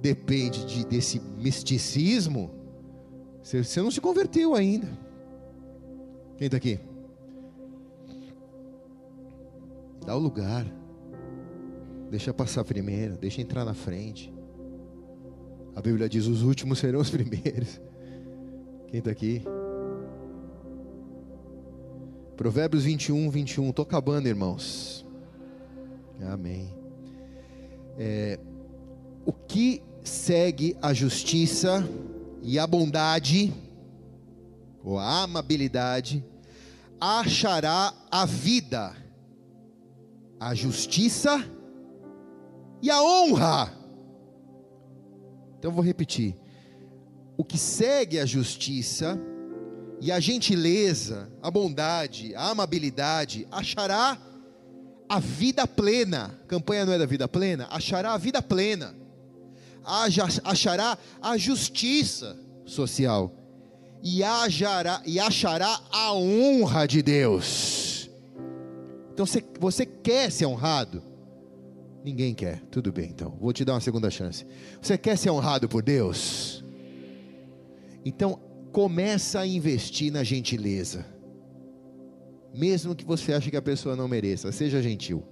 depende 0.03 0.67
de, 0.67 0.85
desse 0.85 1.21
misticismo, 1.39 2.51
você, 3.47 3.63
você 3.63 3.81
não 3.81 3.93
se 3.93 4.01
converteu 4.01 4.57
ainda. 4.57 4.89
Quem 6.37 6.47
está 6.47 6.57
aqui? 6.57 6.81
Dá 10.05 10.17
o 10.17 10.19
lugar. 10.19 10.67
Deixa 12.11 12.35
passar 12.35 12.65
primeiro, 12.65 13.17
deixa 13.17 13.41
entrar 13.41 13.65
na 13.65 13.73
frente. 13.73 14.35
A 15.77 15.81
Bíblia 15.81 16.09
diz: 16.09 16.27
os 16.27 16.43
últimos 16.43 16.81
serão 16.81 16.99
os 16.99 17.09
primeiros. 17.09 17.81
Quem 18.89 18.99
está 18.99 19.13
aqui? 19.13 19.43
Provérbios 22.37 22.83
21, 22.83 23.31
21. 23.31 23.71
Estou 23.71 23.85
acabando, 23.85 24.27
irmãos. 24.27 25.07
Amém. 26.21 26.75
É, 27.97 28.41
o 29.25 29.33
que 29.33 29.85
segue 30.03 30.77
a 30.83 30.93
justiça 30.93 31.89
e 32.47 32.61
a 32.61 32.67
bondade, 32.67 33.53
ou 34.85 35.01
a 35.01 35.25
amabilidade, 35.25 36.25
achará 37.01 37.93
a 38.09 38.25
vida, 38.25 38.95
a 40.39 40.55
justiça 40.55 41.45
e 42.81 42.89
a 42.89 43.03
honra. 43.03 43.77
Então 45.59 45.73
vou 45.73 45.83
repetir. 45.83 46.37
O 47.37 47.45
que 47.45 47.59
segue 47.59 48.21
a 48.21 48.25
justiça 48.25 49.21
e 50.01 50.13
a 50.13 50.21
gentileza, 50.21 51.29
a 51.43 51.51
bondade, 51.51 52.33
a 52.37 52.51
amabilidade, 52.51 53.45
achará 53.51 54.17
a 55.09 55.19
vida 55.19 55.67
plena. 55.67 56.39
Campanha 56.47 56.87
não 56.87 56.93
é 56.93 56.99
da 56.99 57.07
vida 57.07 57.27
plena? 57.27 57.67
Achará 57.73 58.15
a 58.15 58.19
vida 58.19 58.41
plena. 58.41 58.95
Achará 60.45 60.99
a 61.23 61.37
justiça 61.37 62.37
social. 62.65 63.33
E 64.03 64.23
achará, 64.23 65.03
e 65.07 65.19
achará 65.19 65.81
a 65.91 66.13
honra 66.13 66.87
de 66.87 67.03
Deus. 67.03 68.11
Então 69.13 69.25
você, 69.25 69.43
você 69.59 69.87
quer 69.87 70.31
ser 70.31 70.47
honrado? 70.47 71.03
Ninguém 72.05 72.35
quer. 72.35 72.63
Tudo 72.71 72.93
bem, 72.93 73.07
então. 73.11 73.37
Vou 73.41 73.53
te 73.53 73.65
dar 73.65 73.73
uma 73.75 73.81
segunda 73.81 74.11
chance. 74.11 74.47
Você 74.81 74.97
quer 74.97 75.17
ser 75.17 75.31
honrado 75.31 75.69
por 75.69 75.83
Deus? 75.83 76.63
Então, 78.05 78.39
começa 78.71 79.41
a 79.41 79.47
investir 79.47 80.13
na 80.13 80.23
gentileza. 80.23 81.05
Mesmo 82.55 82.95
que 82.95 83.05
você 83.05 83.33
ache 83.33 83.51
que 83.51 83.57
a 83.57 83.63
pessoa 83.63 83.97
não 83.97 84.07
mereça, 84.07 84.53
seja 84.53 84.81
gentil. 84.81 85.25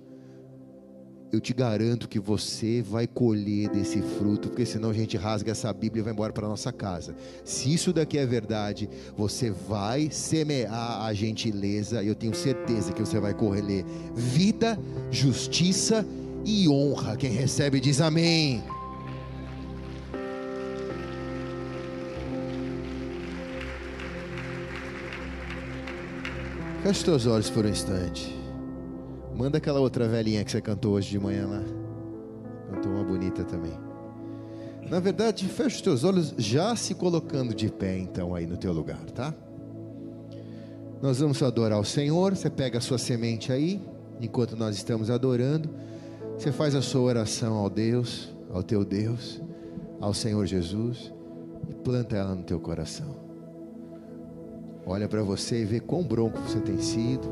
Eu 1.34 1.40
te 1.40 1.52
garanto 1.52 2.08
que 2.08 2.20
você 2.20 2.80
vai 2.80 3.08
colher 3.08 3.68
desse 3.68 4.00
fruto, 4.00 4.50
porque 4.50 4.64
senão 4.64 4.90
a 4.90 4.92
gente 4.92 5.16
rasga 5.16 5.50
essa 5.50 5.72
Bíblia 5.72 6.00
e 6.00 6.04
vai 6.04 6.12
embora 6.12 6.32
para 6.32 6.46
nossa 6.46 6.72
casa. 6.72 7.12
Se 7.44 7.74
isso 7.74 7.92
daqui 7.92 8.16
é 8.16 8.24
verdade, 8.24 8.88
você 9.16 9.50
vai 9.50 10.08
semear 10.12 11.02
a 11.04 11.12
gentileza, 11.12 12.04
e 12.04 12.06
eu 12.06 12.14
tenho 12.14 12.36
certeza 12.36 12.92
que 12.92 13.00
você 13.00 13.18
vai 13.18 13.34
colher 13.34 13.84
vida, 14.14 14.78
justiça 15.10 16.06
e 16.44 16.68
honra. 16.68 17.16
Quem 17.16 17.32
recebe 17.32 17.80
diz 17.80 18.00
amém. 18.00 18.62
Feche 26.84 27.10
os 27.10 27.26
olhos 27.26 27.50
por 27.50 27.66
um 27.66 27.68
instante. 27.68 28.43
Manda 29.36 29.58
aquela 29.58 29.80
outra 29.80 30.08
velhinha 30.08 30.44
que 30.44 30.50
você 30.50 30.60
cantou 30.60 30.92
hoje 30.92 31.10
de 31.10 31.18
manhã 31.18 31.46
lá. 31.46 31.62
Cantou 32.70 32.92
uma 32.92 33.04
bonita 33.04 33.44
também. 33.44 33.72
Na 34.88 35.00
verdade, 35.00 35.46
feche 35.48 35.76
os 35.76 35.82
teus 35.82 36.04
olhos 36.04 36.34
já 36.36 36.76
se 36.76 36.94
colocando 36.94 37.54
de 37.54 37.70
pé 37.70 37.98
então 37.98 38.34
aí 38.34 38.46
no 38.46 38.56
teu 38.56 38.72
lugar, 38.72 39.00
tá? 39.10 39.34
Nós 41.02 41.18
vamos 41.18 41.42
adorar 41.42 41.80
o 41.80 41.84
Senhor. 41.84 42.36
Você 42.36 42.48
pega 42.48 42.78
a 42.78 42.80
sua 42.80 42.98
semente 42.98 43.52
aí, 43.52 43.80
enquanto 44.20 44.56
nós 44.56 44.76
estamos 44.76 45.10
adorando. 45.10 45.68
Você 46.38 46.52
faz 46.52 46.74
a 46.74 46.82
sua 46.82 47.02
oração 47.02 47.54
ao 47.54 47.70
Deus, 47.70 48.34
ao 48.52 48.62
teu 48.62 48.84
Deus, 48.84 49.40
ao 50.00 50.14
Senhor 50.14 50.46
Jesus 50.46 51.12
e 51.68 51.74
planta 51.74 52.16
ela 52.16 52.34
no 52.34 52.42
teu 52.42 52.60
coração. 52.60 53.16
Olha 54.86 55.08
para 55.08 55.22
você 55.22 55.62
e 55.62 55.64
vê 55.64 55.80
quão 55.80 56.02
bronco 56.02 56.38
você 56.40 56.60
tem 56.60 56.78
sido, 56.78 57.30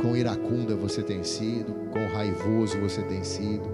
quão 0.00 0.16
iracunda 0.16 0.74
você 0.74 1.02
tem 1.02 1.22
sido, 1.22 1.72
quão 1.90 2.06
raivoso 2.08 2.78
você 2.80 3.02
tem 3.02 3.22
sido, 3.22 3.68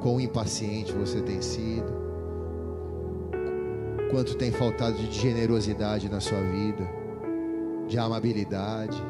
quão 0.00 0.20
impaciente 0.20 0.92
você 0.92 1.20
tem 1.20 1.40
sido, 1.40 1.92
quanto 4.10 4.34
tem 4.34 4.50
faltado 4.50 4.96
de 4.96 5.12
generosidade 5.12 6.08
na 6.08 6.20
sua 6.20 6.40
vida, 6.40 6.88
de 7.86 7.98
amabilidade 7.98 9.00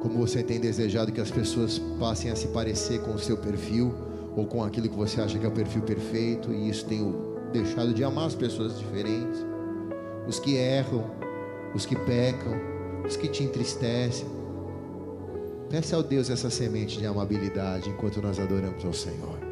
como 0.00 0.18
você 0.18 0.42
tem 0.42 0.60
desejado 0.60 1.10
que 1.10 1.20
as 1.20 1.30
pessoas 1.30 1.78
passem 1.98 2.30
a 2.30 2.36
se 2.36 2.48
parecer 2.48 3.00
com 3.00 3.14
o 3.14 3.18
seu 3.18 3.36
perfil 3.36 3.92
ou 4.36 4.46
com 4.46 4.62
aquilo 4.62 4.88
que 4.88 4.94
você 4.94 5.20
acha 5.20 5.38
que 5.38 5.44
é 5.44 5.48
o 5.48 5.52
perfil 5.52 5.82
perfeito, 5.82 6.52
e 6.52 6.68
isso 6.68 6.84
tem 6.84 7.14
deixado 7.52 7.92
de 7.92 8.04
amar 8.04 8.26
as 8.26 8.34
pessoas 8.34 8.78
diferentes, 8.78 9.44
os 10.28 10.38
que 10.38 10.56
erram, 10.56 11.10
os 11.74 11.86
que 11.86 11.96
pecam, 11.96 12.52
os 13.04 13.16
que 13.16 13.28
te 13.28 13.42
entristecem. 13.42 14.26
Peça 15.68 15.96
ao 15.96 16.02
Deus 16.02 16.30
essa 16.30 16.48
semente 16.48 16.98
de 16.98 17.06
amabilidade 17.06 17.90
enquanto 17.90 18.22
nós 18.22 18.38
adoramos 18.38 18.84
ao 18.84 18.92
Senhor. 18.92 19.45